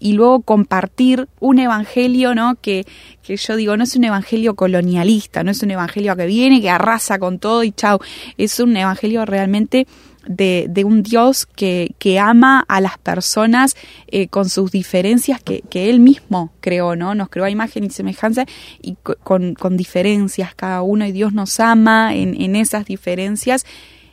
y 0.00 0.14
luego 0.14 0.40
compartir 0.40 1.28
un 1.40 1.58
evangelio, 1.58 2.34
¿no? 2.34 2.56
Que, 2.60 2.84
que 3.22 3.36
yo 3.36 3.56
digo, 3.56 3.76
no 3.76 3.84
es 3.84 3.94
un 3.96 4.04
evangelio 4.04 4.54
colonialista, 4.54 5.44
no 5.44 5.50
es 5.50 5.62
un 5.62 5.70
evangelio 5.70 6.16
que 6.16 6.26
viene, 6.26 6.60
que 6.60 6.70
arrasa 6.70 7.18
con 7.18 7.38
todo 7.38 7.62
y 7.62 7.72
chau. 7.72 8.00
Es 8.36 8.58
un 8.60 8.76
evangelio 8.76 9.24
realmente 9.24 9.86
de, 10.28 10.66
de 10.68 10.84
un 10.84 11.02
Dios 11.02 11.46
que, 11.46 11.94
que, 11.98 12.18
ama 12.18 12.64
a 12.68 12.80
las 12.80 12.98
personas 12.98 13.74
eh, 14.06 14.28
con 14.28 14.48
sus 14.48 14.70
diferencias 14.70 15.42
que, 15.42 15.62
que, 15.62 15.90
Él 15.90 16.00
mismo 16.00 16.52
creó, 16.60 16.94
¿no? 16.94 17.14
Nos 17.14 17.28
creó 17.30 17.46
a 17.46 17.50
imagen 17.50 17.84
y 17.84 17.90
semejanza 17.90 18.44
y 18.80 18.96
con, 19.24 19.54
con 19.54 19.76
diferencias 19.76 20.54
cada 20.54 20.82
uno 20.82 21.06
y 21.06 21.12
Dios 21.12 21.32
nos 21.32 21.58
ama 21.58 22.14
en, 22.14 22.40
en 22.40 22.54
esas 22.54 22.84
diferencias 22.84 23.64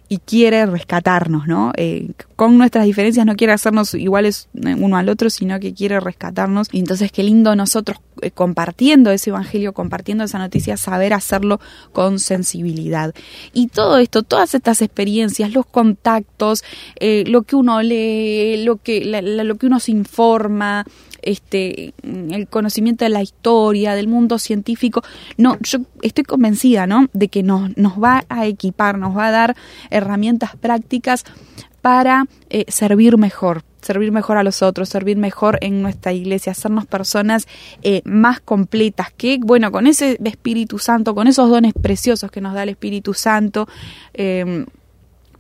y 0.07 0.19
quiere 0.19 0.65
rescatarnos, 0.65 1.47
¿no? 1.47 1.71
Eh, 1.77 2.11
con 2.35 2.57
nuestras 2.57 2.85
diferencias 2.85 3.25
no 3.25 3.35
quiere 3.35 3.53
hacernos 3.53 3.93
iguales 3.93 4.49
eh, 4.53 4.75
uno 4.77 4.97
al 4.97 5.09
otro, 5.09 5.29
sino 5.29 5.59
que 5.59 5.73
quiere 5.73 5.99
rescatarnos. 5.99 6.67
Y 6.71 6.79
entonces 6.79 7.11
qué 7.11 7.23
lindo 7.23 7.55
nosotros 7.55 7.99
eh, 8.21 8.31
compartiendo 8.31 9.11
ese 9.11 9.31
evangelio, 9.31 9.73
compartiendo 9.73 10.23
esa 10.23 10.37
noticia, 10.37 10.77
saber 10.77 11.13
hacerlo 11.13 11.59
con 11.91 12.19
sensibilidad. 12.19 13.13
Y 13.53 13.67
todo 13.67 13.97
esto, 13.97 14.23
todas 14.23 14.53
estas 14.53 14.81
experiencias, 14.81 15.53
los 15.53 15.65
contactos, 15.65 16.63
lo 16.99 17.43
que 17.43 17.55
uno 17.55 17.81
lee, 17.81 18.63
lo 18.63 18.77
que, 18.77 19.03
lo 19.03 19.55
que 19.55 19.65
uno 19.65 19.79
se 19.79 19.91
informa, 19.91 20.85
este, 21.25 21.93
el 22.03 22.47
conocimiento 22.47 23.05
de 23.05 23.09
la 23.09 23.21
historia, 23.21 23.95
del 23.95 24.07
mundo 24.07 24.39
científico. 24.39 25.03
No, 25.37 25.57
yo 25.61 25.79
estoy 26.01 26.23
convencida, 26.23 26.87
¿no? 26.87 27.07
De 27.13 27.27
que 27.27 27.43
nos, 27.43 27.75
nos 27.77 28.01
va 28.01 28.23
a 28.29 28.45
equipar, 28.45 28.97
nos 28.97 29.15
va 29.15 29.27
a 29.27 29.31
dar 29.31 29.55
herramientas 29.89 30.55
prácticas 30.55 31.25
para 31.81 32.25
eh, 32.49 32.65
servir 32.67 33.15
mejor, 33.17 33.63
servir 33.79 34.11
mejor 34.11 34.37
a 34.37 34.43
los 34.43 34.63
otros, 34.63 34.89
servir 34.89 35.17
mejor 35.17 35.59
en 35.61 35.83
nuestra 35.83 36.13
iglesia, 36.13 36.53
hacernos 36.53 36.87
personas 36.87 37.47
eh, 37.83 38.01
más 38.05 38.39
completas, 38.39 39.13
que 39.15 39.37
bueno, 39.39 39.71
con 39.71 39.85
ese 39.85 40.17
Espíritu 40.23 40.79
Santo, 40.79 41.13
con 41.13 41.27
esos 41.27 41.47
dones 41.47 41.73
preciosos 41.73 42.31
que 42.31 42.41
nos 42.41 42.55
da 42.55 42.63
el 42.63 42.69
Espíritu 42.69 43.13
Santo, 43.13 43.67
eh, 44.15 44.65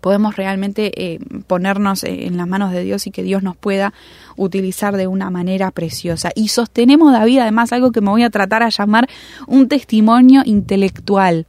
podemos 0.05 0.35
realmente 0.35 0.91
eh, 1.03 1.19
ponernos 1.47 2.03
eh, 2.03 2.27
en 2.27 2.37
las 2.37 2.47
manos 2.47 2.71
de 2.71 2.83
Dios 2.83 3.07
y 3.07 3.09
que 3.09 3.23
Dios 3.23 3.41
nos 3.41 3.57
pueda 3.57 3.91
utilizar 4.35 4.97
de 4.97 5.07
una 5.07 5.31
manera 5.31 5.71
preciosa. 5.71 6.29
Y 6.35 6.49
sostenemos, 6.49 7.11
David, 7.11 7.39
además 7.39 7.73
algo 7.73 7.91
que 7.91 8.01
me 8.01 8.11
voy 8.11 8.21
a 8.21 8.29
tratar 8.29 8.61
a 8.61 8.69
llamar 8.69 9.09
un 9.47 9.67
testimonio 9.67 10.43
intelectual. 10.45 11.47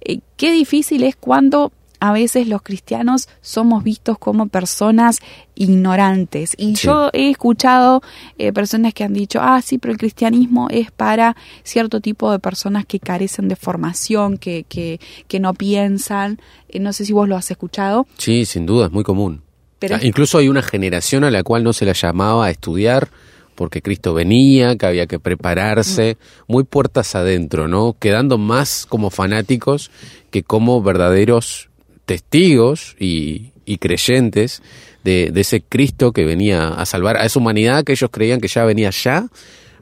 Eh, 0.00 0.20
qué 0.38 0.50
difícil 0.52 1.02
es 1.02 1.14
cuando 1.14 1.72
a 2.04 2.12
veces 2.12 2.48
los 2.48 2.60
cristianos 2.60 3.30
somos 3.40 3.82
vistos 3.82 4.18
como 4.18 4.48
personas 4.48 5.20
ignorantes. 5.54 6.54
Y 6.58 6.74
yo 6.74 7.08
he 7.14 7.30
escuchado 7.30 8.02
eh, 8.36 8.52
personas 8.52 8.92
que 8.92 9.04
han 9.04 9.14
dicho, 9.14 9.38
ah, 9.40 9.62
sí, 9.62 9.78
pero 9.78 9.92
el 9.92 9.98
cristianismo 9.98 10.68
es 10.70 10.90
para 10.90 11.34
cierto 11.62 12.02
tipo 12.02 12.30
de 12.30 12.38
personas 12.38 12.84
que 12.84 13.00
carecen 13.00 13.48
de 13.48 13.56
formación, 13.56 14.36
que, 14.36 14.66
que, 14.68 15.00
que 15.28 15.40
no 15.40 15.54
piensan. 15.54 16.40
Eh, 16.68 16.78
no 16.78 16.92
sé 16.92 17.06
si 17.06 17.14
vos 17.14 17.26
lo 17.26 17.36
has 17.36 17.50
escuchado. 17.50 18.06
Sí, 18.18 18.44
sin 18.44 18.66
duda, 18.66 18.84
es 18.84 18.92
muy 18.92 19.02
común. 19.02 19.40
Pero... 19.78 19.96
incluso 20.02 20.36
hay 20.36 20.50
una 20.50 20.62
generación 20.62 21.24
a 21.24 21.30
la 21.30 21.42
cual 21.42 21.64
no 21.64 21.72
se 21.72 21.86
la 21.86 21.94
llamaba 21.94 22.44
a 22.44 22.50
estudiar 22.50 23.08
porque 23.54 23.80
Cristo 23.80 24.12
venía, 24.12 24.76
que 24.76 24.84
había 24.84 25.06
que 25.06 25.18
prepararse, 25.18 26.18
mm. 26.18 26.52
muy 26.52 26.64
puertas 26.64 27.14
adentro, 27.14 27.66
¿no? 27.66 27.96
Quedando 27.98 28.36
más 28.36 28.84
como 28.84 29.08
fanáticos 29.08 29.90
que 30.30 30.42
como 30.42 30.82
verdaderos 30.82 31.70
testigos 32.06 32.96
y, 32.98 33.52
creyentes 33.78 34.62
de, 35.02 35.32
ese 35.34 35.62
Cristo 35.62 36.12
que 36.12 36.24
venía 36.24 36.68
a 36.68 36.86
salvar 36.86 37.16
a 37.16 37.24
esa 37.24 37.38
humanidad 37.38 37.84
que 37.84 37.92
ellos 37.92 38.10
creían 38.12 38.40
que 38.40 38.48
ya 38.48 38.64
venía 38.64 38.90
ya 38.90 39.28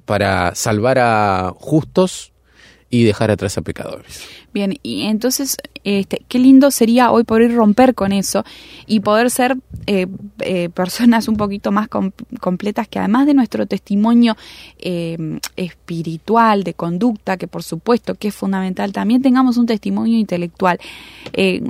para 0.04 0.54
salvar 0.54 0.98
a 0.98 1.52
justos 1.56 2.32
y 2.90 3.04
dejar 3.04 3.30
atrás 3.30 3.56
a 3.56 3.62
pecadores. 3.62 4.28
Bien, 4.52 4.78
y 4.82 5.06
entonces, 5.06 5.56
este, 5.84 6.24
qué 6.28 6.38
lindo 6.38 6.70
sería 6.70 7.10
hoy 7.10 7.24
poder 7.24 7.54
romper 7.54 7.94
con 7.94 8.12
eso 8.12 8.44
y 8.86 9.00
poder 9.00 9.30
ser 9.30 9.56
eh, 9.86 10.06
eh, 10.40 10.68
personas 10.68 11.26
un 11.26 11.36
poquito 11.36 11.72
más 11.72 11.88
completas 12.40 12.86
que 12.86 13.00
además 13.00 13.26
de 13.26 13.34
nuestro 13.34 13.66
testimonio 13.66 14.36
eh, 14.78 15.38
espiritual, 15.56 16.62
de 16.62 16.74
conducta, 16.74 17.36
que 17.36 17.48
por 17.48 17.64
supuesto 17.64 18.14
que 18.14 18.28
es 18.28 18.34
fundamental, 18.34 18.92
también 18.92 19.22
tengamos 19.22 19.56
un 19.56 19.66
testimonio 19.66 20.18
intelectual. 20.18 20.78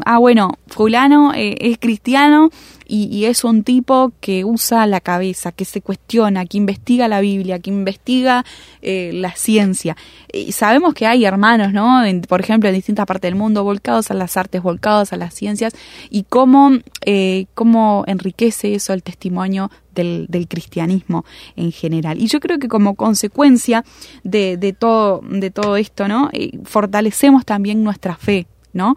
ah, 0.05 0.19
bueno, 0.19 0.59
fulano 0.67 1.33
es 1.35 1.79
cristiano 1.79 2.51
y, 2.87 3.25
es 3.25 3.45
un 3.45 3.63
tipo 3.63 4.13
que 4.21 4.45
usa 4.45 4.87
la 4.87 5.01
cabeza, 5.01 5.53
que 5.53 5.65
se 5.65 5.81
cuestiona, 5.81 6.45
que 6.45 6.59
investiga 6.59 7.09
la 7.09 7.21
Biblia, 7.21 7.61
que 7.61 7.71
investiga 7.71 8.45
la 8.83 9.33
ciencia. 9.33 9.97
Y 10.33 10.53
sabemos 10.53 10.93
que 10.93 11.07
hay 11.07 11.25
hermanos, 11.25 11.73
¿no? 11.73 12.03
por 12.29 12.41
ejemplo, 12.41 12.69
en 12.69 12.75
distintas 12.75 13.07
partes 13.07 13.31
del 13.31 13.37
mundo, 13.37 13.65
volcados 13.65 14.02
a 14.11 14.15
las 14.15 14.37
artes, 14.37 14.63
volcados 14.63 15.13
a 15.13 15.17
las 15.17 15.35
ciencias, 15.35 15.75
y 16.11 16.25
cómo, 16.25 16.73
eh, 17.05 17.47
cómo 17.55 18.05
enriquece 18.07 18.75
eso 18.75 18.93
el 18.93 19.03
testimonio 19.03 19.71
del, 19.95 20.29
cristianismo 20.49 21.25
en 21.57 21.73
general. 21.73 22.21
Y 22.21 22.27
yo 22.27 22.41
creo 22.41 22.59
que 22.59 22.69
como 22.69 22.95
consecuencia 22.95 23.85
de, 24.25 24.75
todo, 24.79 25.21
de 25.29 25.51
todo 25.51 25.77
esto, 25.77 26.09
¿no? 26.09 26.31
Eh, 26.33 26.59
fortalecemos 26.65 27.45
también 27.45 27.83
nuestra 27.85 28.17
fe, 28.17 28.47
¿no? 28.73 28.97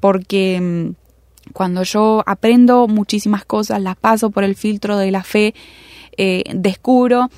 Porque 0.00 0.60
mm, 0.60 1.52
cuando 1.52 1.82
yo 1.82 2.22
aprendo 2.26 2.88
muchísimas 2.88 3.44
cosas, 3.44 3.80
las 3.80 3.96
paso 3.96 4.30
por 4.30 4.44
el 4.44 4.56
filtro 4.56 4.96
de 4.96 5.10
la 5.10 5.22
fe, 5.22 5.54
eh, 6.16 6.44
descubro, 6.54 7.30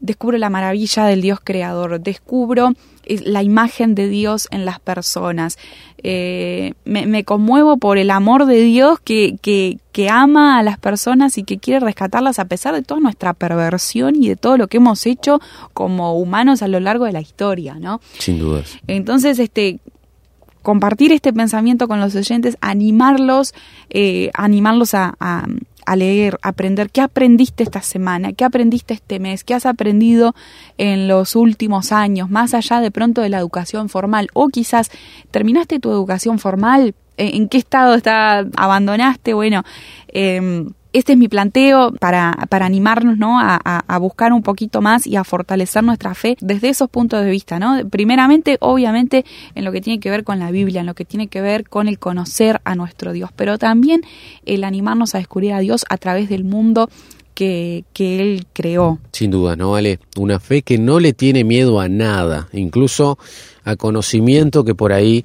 descubro 0.00 0.38
la 0.38 0.50
maravilla 0.50 1.04
del 1.04 1.22
Dios 1.22 1.38
creador, 1.42 2.00
descubro 2.00 2.72
eh, 3.04 3.20
la 3.24 3.42
imagen 3.42 3.94
de 3.94 4.08
Dios 4.08 4.48
en 4.50 4.64
las 4.64 4.80
personas. 4.80 5.58
Eh, 6.02 6.72
me, 6.84 7.24
conmuevo 7.24 7.76
por 7.76 7.98
el 7.98 8.10
amor 8.10 8.46
de 8.46 8.62
Dios 8.62 8.98
que, 9.00 9.36
que, 9.42 9.78
que, 9.92 10.08
ama 10.08 10.58
a 10.58 10.62
las 10.62 10.78
personas 10.78 11.36
y 11.36 11.44
que 11.44 11.58
quiere 11.58 11.80
rescatarlas 11.80 12.38
a 12.38 12.46
pesar 12.46 12.74
de 12.74 12.82
toda 12.82 13.00
nuestra 13.00 13.34
perversión 13.34 14.16
y 14.16 14.28
de 14.28 14.36
todo 14.36 14.56
lo 14.56 14.68
que 14.68 14.78
hemos 14.78 15.04
hecho 15.06 15.40
como 15.74 16.18
humanos 16.18 16.62
a 16.62 16.68
lo 16.68 16.80
largo 16.80 17.04
de 17.04 17.12
la 17.12 17.20
historia, 17.20 17.74
¿no? 17.74 18.00
Sin 18.18 18.38
dudas. 18.38 18.78
Entonces, 18.86 19.38
este, 19.38 19.80
compartir 20.62 21.12
este 21.12 21.32
pensamiento 21.32 21.88
con 21.88 22.00
los 22.00 22.14
oyentes, 22.14 22.56
animarlos, 22.60 23.54
eh, 23.90 24.30
animarlos 24.34 24.94
a, 24.94 25.14
a, 25.20 25.46
leer, 25.96 26.38
aprender 26.42 26.90
qué 26.90 27.00
aprendiste 27.00 27.62
esta 27.62 27.82
semana, 27.82 28.32
qué 28.32 28.44
aprendiste 28.44 28.94
este 28.94 29.18
mes, 29.18 29.44
qué 29.44 29.54
has 29.54 29.66
aprendido 29.66 30.34
en 30.78 31.08
los 31.08 31.36
últimos 31.36 31.92
años, 31.92 32.30
más 32.30 32.54
allá 32.54 32.80
de 32.80 32.90
pronto 32.90 33.22
de 33.22 33.28
la 33.28 33.38
educación 33.38 33.88
formal, 33.88 34.28
o 34.32 34.48
quizás 34.48 34.90
terminaste 35.30 35.80
tu 35.80 35.90
educación 35.90 36.38
formal, 36.38 36.94
en 37.16 37.48
qué 37.48 37.58
estado 37.58 37.94
está, 37.94 38.46
abandonaste, 38.56 39.34
bueno, 39.34 39.62
eh, 40.08 40.64
este 40.92 41.12
es 41.12 41.18
mi 41.18 41.28
planteo 41.28 41.92
para, 41.92 42.36
para 42.48 42.66
animarnos 42.66 43.18
¿no? 43.18 43.38
A, 43.40 43.98
buscar 44.00 44.32
un 44.32 44.42
poquito 44.42 44.80
más 44.80 45.06
y 45.06 45.16
a 45.16 45.24
fortalecer 45.24 45.84
nuestra 45.84 46.14
fe 46.14 46.36
desde 46.40 46.70
esos 46.70 46.88
puntos 46.88 47.22
de 47.22 47.30
vista. 47.30 47.58
¿no? 47.58 47.88
Primeramente, 47.88 48.56
obviamente, 48.60 49.24
en 49.54 49.64
lo 49.64 49.72
que 49.72 49.80
tiene 49.80 50.00
que 50.00 50.10
ver 50.10 50.24
con 50.24 50.38
la 50.38 50.50
Biblia, 50.50 50.80
en 50.80 50.86
lo 50.86 50.94
que 50.94 51.04
tiene 51.04 51.28
que 51.28 51.40
ver 51.40 51.68
con 51.68 51.86
el 51.86 51.98
conocer 51.98 52.60
a 52.64 52.74
nuestro 52.74 53.12
Dios, 53.12 53.30
pero 53.36 53.58
también 53.58 54.02
el 54.46 54.64
animarnos 54.64 55.14
a 55.14 55.18
descubrir 55.18 55.52
a 55.52 55.60
Dios 55.60 55.84
a 55.90 55.98
través 55.98 56.28
del 56.28 56.44
mundo 56.44 56.88
que, 57.34 57.84
que, 57.92 58.20
Él 58.20 58.46
creó. 58.52 58.98
Sin 59.12 59.30
duda, 59.30 59.56
¿no? 59.56 59.72
Vale, 59.72 59.98
una 60.16 60.40
fe 60.40 60.62
que 60.62 60.78
no 60.78 61.00
le 61.00 61.12
tiene 61.12 61.44
miedo 61.44 61.80
a 61.80 61.88
nada, 61.88 62.48
incluso 62.52 63.18
a 63.64 63.76
conocimiento 63.76 64.64
que 64.64 64.74
por 64.74 64.92
ahí 64.92 65.24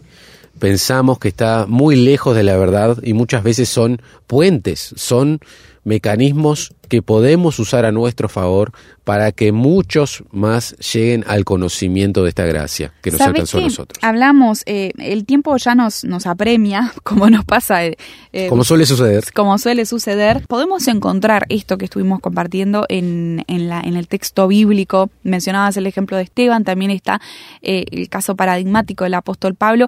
pensamos 0.59 1.19
que 1.19 1.27
está 1.27 1.65
muy 1.67 1.95
lejos 1.95 2.35
de 2.35 2.43
la 2.43 2.57
verdad 2.57 2.97
y 3.03 3.13
muchas 3.13 3.43
veces 3.43 3.69
son 3.69 4.01
puentes, 4.27 4.93
son 4.95 5.39
mecanismos 5.85 6.73
que 6.89 7.01
podemos 7.01 7.59
usar 7.59 7.85
a 7.85 7.91
nuestro 7.91 8.27
favor 8.27 8.71
para 9.03 9.31
que 9.31 9.51
muchos 9.51 10.23
más 10.31 10.75
lleguen 10.77 11.23
al 11.27 11.45
conocimiento 11.45 12.23
de 12.23 12.29
esta 12.29 12.45
gracia 12.45 12.91
que 13.01 13.11
nos 13.11 13.21
alcanzó 13.21 13.59
a 13.59 13.61
nosotros. 13.61 14.03
Hablamos, 14.03 14.63
eh, 14.65 14.91
el 14.97 15.25
tiempo 15.25 15.55
ya 15.57 15.75
nos, 15.75 16.03
nos 16.03 16.25
apremia, 16.25 16.91
como 17.03 17.29
nos 17.29 17.45
pasa. 17.45 17.85
Eh, 17.85 17.97
eh, 18.33 18.47
como 18.47 18.63
suele 18.63 18.85
suceder. 18.85 19.25
Como 19.33 19.57
suele 19.59 19.85
suceder. 19.85 20.43
Podemos 20.47 20.87
encontrar 20.87 21.45
esto 21.49 21.77
que 21.77 21.85
estuvimos 21.85 22.19
compartiendo 22.19 22.85
en, 22.89 23.43
en, 23.47 23.69
la, 23.69 23.81
en 23.81 23.95
el 23.95 24.07
texto 24.07 24.47
bíblico. 24.47 25.11
Mencionabas 25.23 25.77
el 25.77 25.85
ejemplo 25.85 26.17
de 26.17 26.23
Esteban, 26.23 26.63
también 26.63 26.89
está 26.89 27.21
el 27.61 28.09
caso 28.09 28.35
paradigmático 28.35 29.03
del 29.03 29.13
apóstol 29.13 29.53
Pablo 29.55 29.87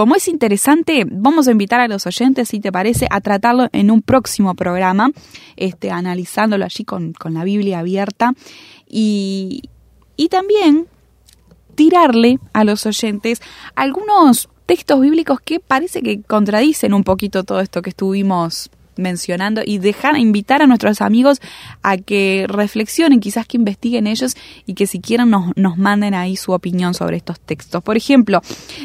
como 0.00 0.14
es 0.14 0.28
interesante, 0.28 1.04
vamos 1.06 1.46
a 1.46 1.50
invitar 1.50 1.78
a 1.78 1.86
los 1.86 2.06
oyentes, 2.06 2.48
si 2.48 2.58
te 2.58 2.72
parece, 2.72 3.06
a 3.10 3.20
tratarlo 3.20 3.68
en 3.72 3.90
un 3.90 4.00
próximo 4.00 4.54
programa, 4.54 5.10
este, 5.56 5.90
analizándolo 5.90 6.64
allí 6.64 6.86
con, 6.86 7.12
con 7.12 7.34
la 7.34 7.44
Biblia 7.44 7.80
abierta. 7.80 8.32
Y, 8.88 9.60
y 10.16 10.28
también 10.30 10.86
tirarle 11.74 12.38
a 12.54 12.64
los 12.64 12.86
oyentes 12.86 13.42
algunos 13.74 14.48
textos 14.64 15.02
bíblicos 15.02 15.38
que 15.44 15.60
parece 15.60 16.00
que 16.00 16.22
contradicen 16.22 16.94
un 16.94 17.04
poquito 17.04 17.44
todo 17.44 17.60
esto 17.60 17.82
que 17.82 17.90
estuvimos 17.90 18.70
mencionando 19.00 19.62
y 19.64 19.78
dejar, 19.78 20.16
invitar 20.16 20.62
a 20.62 20.66
nuestros 20.66 21.00
amigos 21.00 21.40
a 21.82 21.96
que 21.96 22.46
reflexionen, 22.48 23.20
quizás 23.20 23.46
que 23.46 23.56
investiguen 23.56 24.06
ellos 24.06 24.36
y 24.66 24.74
que 24.74 24.86
si 24.86 25.00
quieren 25.00 25.30
nos, 25.30 25.56
nos 25.56 25.78
manden 25.78 26.14
ahí 26.14 26.36
su 26.36 26.52
opinión 26.52 26.94
sobre 26.94 27.16
estos 27.16 27.40
textos. 27.40 27.82
Por 27.82 27.96
ejemplo, 27.96 28.42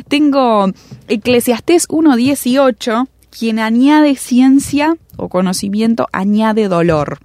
tengo 0.07 0.71
Eclesiastés 1.07 1.87
1.18, 1.89 3.07
quien 3.37 3.59
añade 3.59 4.15
ciencia 4.15 4.97
o 5.17 5.29
conocimiento 5.29 6.07
añade 6.11 6.67
dolor. 6.67 7.19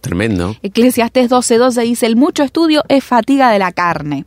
Tremendo. 0.00 0.54
Eclesiastés 0.62 1.30
12.12 1.30 1.82
dice, 1.82 2.06
el 2.06 2.16
mucho 2.16 2.42
estudio 2.42 2.84
es 2.88 3.02
fatiga 3.02 3.50
de 3.50 3.58
la 3.58 3.72
carne. 3.72 4.24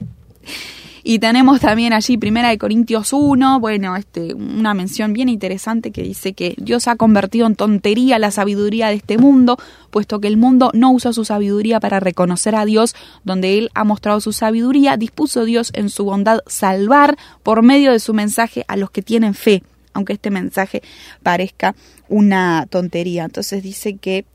Y 1.04 1.20
tenemos 1.20 1.60
también 1.62 1.94
allí 1.94 2.18
Primera 2.18 2.50
de 2.50 2.58
Corintios 2.58 3.14
1, 3.14 3.60
bueno, 3.60 3.96
este, 3.96 4.34
una 4.34 4.74
mención 4.74 5.14
bien 5.14 5.30
interesante 5.30 5.92
que 5.92 6.04
dice 6.04 6.34
que 6.34 6.56
Dios 6.58 6.88
ha 6.88 6.96
convertido 6.96 7.48
en 7.48 7.56
tontería 7.56 8.20
la 8.20 8.32
sabiduría 8.32 8.88
de 8.90 8.96
este 8.96 9.18
mundo, 9.18 9.58
puesto 9.92 10.20
que 10.20 10.28
el 10.28 10.38
mundo 10.38 10.72
no 10.74 10.92
usa 10.92 11.14
su 11.14 11.26
sabiduría 11.26 11.80
para 11.80 12.00
reconocer 12.00 12.56
a 12.56 12.66
Dios, 12.66 12.96
donde 13.24 13.58
Él 13.58 13.70
ha 13.74 13.84
mostrado 13.84 14.20
su 14.20 14.34
sabiduría, 14.34 14.98
dispuso 14.98 15.46
Dios 15.46 15.72
en 15.74 15.90
su 15.90 16.06
bondad 16.06 16.40
salvar 16.48 17.18
por 17.44 17.64
medio 17.64 17.92
de 17.92 18.00
su 18.00 18.14
mensaje 18.14 18.66
a 18.68 18.76
los 18.76 18.92
que 18.92 19.02
tienen 19.02 19.34
fe, 19.34 19.64
aunque 19.94 20.14
este 20.14 20.32
mensaje 20.32 20.82
parezca 21.24 21.76
una 22.08 22.68
tontería. 22.70 23.26
Entonces 23.26 23.64
dice 23.64 23.96
que 23.96 24.26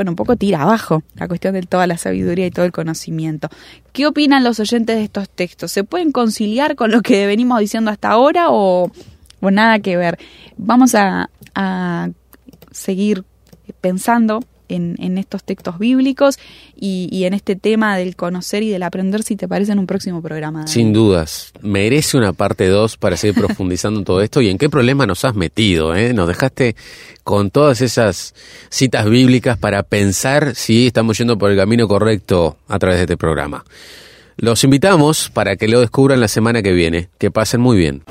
bueno, 0.00 0.12
un 0.12 0.16
poco 0.16 0.34
tira 0.34 0.62
abajo 0.62 1.02
la 1.16 1.28
cuestión 1.28 1.52
de 1.52 1.60
toda 1.60 1.86
la 1.86 1.98
sabiduría 1.98 2.46
y 2.46 2.50
todo 2.50 2.64
el 2.64 2.72
conocimiento. 2.72 3.50
¿Qué 3.92 4.06
opinan 4.06 4.42
los 4.44 4.58
oyentes 4.58 4.96
de 4.96 5.04
estos 5.04 5.28
textos? 5.28 5.72
¿Se 5.72 5.84
pueden 5.84 6.10
conciliar 6.10 6.74
con 6.74 6.90
lo 6.90 7.02
que 7.02 7.26
venimos 7.26 7.60
diciendo 7.60 7.90
hasta 7.90 8.08
ahora 8.08 8.46
o, 8.48 8.90
nada 9.42 9.78
que 9.80 9.98
ver? 9.98 10.18
Vamos 10.56 10.94
a, 10.94 11.28
a 11.54 12.08
seguir 12.70 13.24
pensando 13.82 14.42
en, 14.70 15.18
estos 15.18 15.44
textos 15.44 15.78
bíblicos 15.78 16.38
y, 16.76 17.24
en 17.24 17.34
este 17.34 17.56
tema 17.56 17.96
del 17.96 18.16
conocer 18.16 18.62
y 18.62 18.70
del 18.70 18.82
aprender, 18.82 19.22
si 19.22 19.36
te 19.36 19.48
parece, 19.48 19.72
en 19.72 19.78
un 19.78 19.86
próximo 19.86 20.22
programa. 20.22 20.66
Sin 20.66 20.92
dudas. 20.92 21.52
Merece 21.60 22.16
una 22.16 22.32
parte 22.32 22.68
2 22.68 22.96
para 22.96 23.16
seguir 23.16 23.34
profundizando 23.46 24.00
en 24.00 24.04
todo 24.04 24.22
esto 24.22 24.40
y 24.40 24.48
en 24.48 24.58
qué 24.58 24.68
problema 24.68 25.06
nos 25.06 25.24
has 25.24 25.34
metido. 25.34 25.94
Eh? 25.94 26.12
Nos 26.12 26.28
dejaste 26.28 26.76
con 27.24 27.50
todas 27.50 27.80
esas 27.80 28.34
citas 28.70 29.08
bíblicas 29.08 29.58
para 29.58 29.82
pensar 29.82 30.54
si 30.54 30.86
estamos 30.86 31.18
yendo 31.18 31.38
por 31.38 31.50
el 31.50 31.56
camino 31.56 31.86
correcto 31.88 32.56
a 32.68 32.78
través 32.78 32.98
de 32.98 33.02
este 33.02 33.16
programa. 33.16 33.64
Los 34.36 34.64
invitamos 34.64 35.30
para 35.30 35.56
que 35.56 35.68
lo 35.68 35.80
descubran 35.80 36.20
la 36.20 36.28
semana 36.28 36.62
que 36.62 36.72
viene. 36.72 37.08
Que 37.18 37.30
pasen 37.30 37.60
muy 37.60 37.76
bien. 37.76 38.02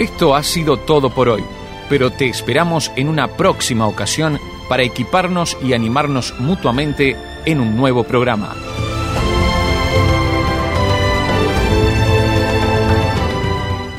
Esto 0.00 0.34
ha 0.34 0.42
sido 0.42 0.78
todo 0.78 1.10
por 1.10 1.28
hoy, 1.28 1.44
pero 1.90 2.10
te 2.10 2.26
esperamos 2.26 2.90
en 2.96 3.06
una 3.06 3.28
próxima 3.28 3.86
ocasión 3.86 4.38
para 4.66 4.82
equiparnos 4.82 5.58
y 5.62 5.74
animarnos 5.74 6.34
mutuamente 6.38 7.18
en 7.44 7.60
un 7.60 7.76
nuevo 7.76 8.02
programa. 8.04 8.54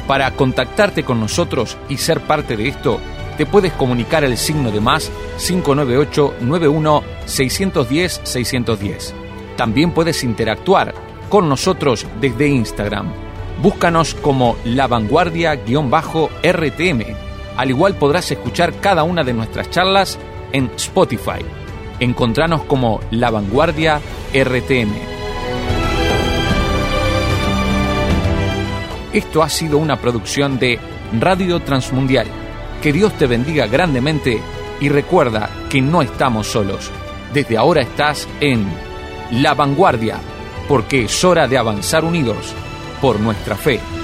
Para 0.08 0.32
contactarte 0.32 1.04
con 1.04 1.20
nosotros 1.20 1.78
y 1.88 1.98
ser 1.98 2.22
parte 2.22 2.58
de 2.58 2.70
esto, 2.70 3.00
te 3.38 3.46
puedes 3.46 3.72
comunicar 3.74 4.26
al 4.26 4.38
signo 4.38 4.72
de 4.72 4.82
más 4.82 5.12
598 5.38 6.34
91 6.42 7.04
610 7.26 8.22
610. 8.24 9.14
También 9.56 9.92
puedes 9.92 10.24
interactuar 10.24 10.96
con 11.30 11.48
nosotros 11.48 12.08
desde 12.20 12.48
Instagram 12.48 13.31
Búscanos 13.62 14.16
como 14.16 14.58
La 14.66 14.88
Vanguardia-RTM. 14.88 17.16
Al 17.56 17.70
igual 17.70 17.94
podrás 17.94 18.32
escuchar 18.32 18.74
cada 18.82 19.04
una 19.04 19.24
de 19.24 19.34
nuestras 19.34 19.70
charlas 19.70 20.18
en 20.52 20.72
Spotify. 20.78 21.46
Encontranos 22.00 22.64
como 22.64 23.02
La 23.12 23.30
Vanguardia 23.30 24.02
RTM. 24.34 24.94
Esto 29.14 29.44
ha 29.44 29.50
sido 29.50 29.78
una 29.78 29.98
producción 29.98 30.58
de 30.58 30.80
Radio 31.20 31.60
Transmundial. 31.60 32.26
Que 32.82 32.92
Dios 32.92 33.14
te 33.14 33.28
bendiga 33.28 33.68
grandemente 33.68 34.42
y 34.80 34.90
recuerda 34.90 35.52
que 35.70 35.82
no 35.82 36.02
estamos 36.02 36.48
solos. 36.48 36.90
Desde 37.32 37.60
ahora 37.60 37.82
estás 37.82 38.28
en 38.40 38.66
La 39.30 39.54
Vanguardia, 39.54 40.18
porque 40.68 41.04
es 41.04 41.24
hora 41.24 41.48
de 41.48 41.60
avanzar 41.60 42.04
unidos 42.04 42.56
por 43.02 43.20
nuestra 43.20 43.56
fe. 43.58 44.01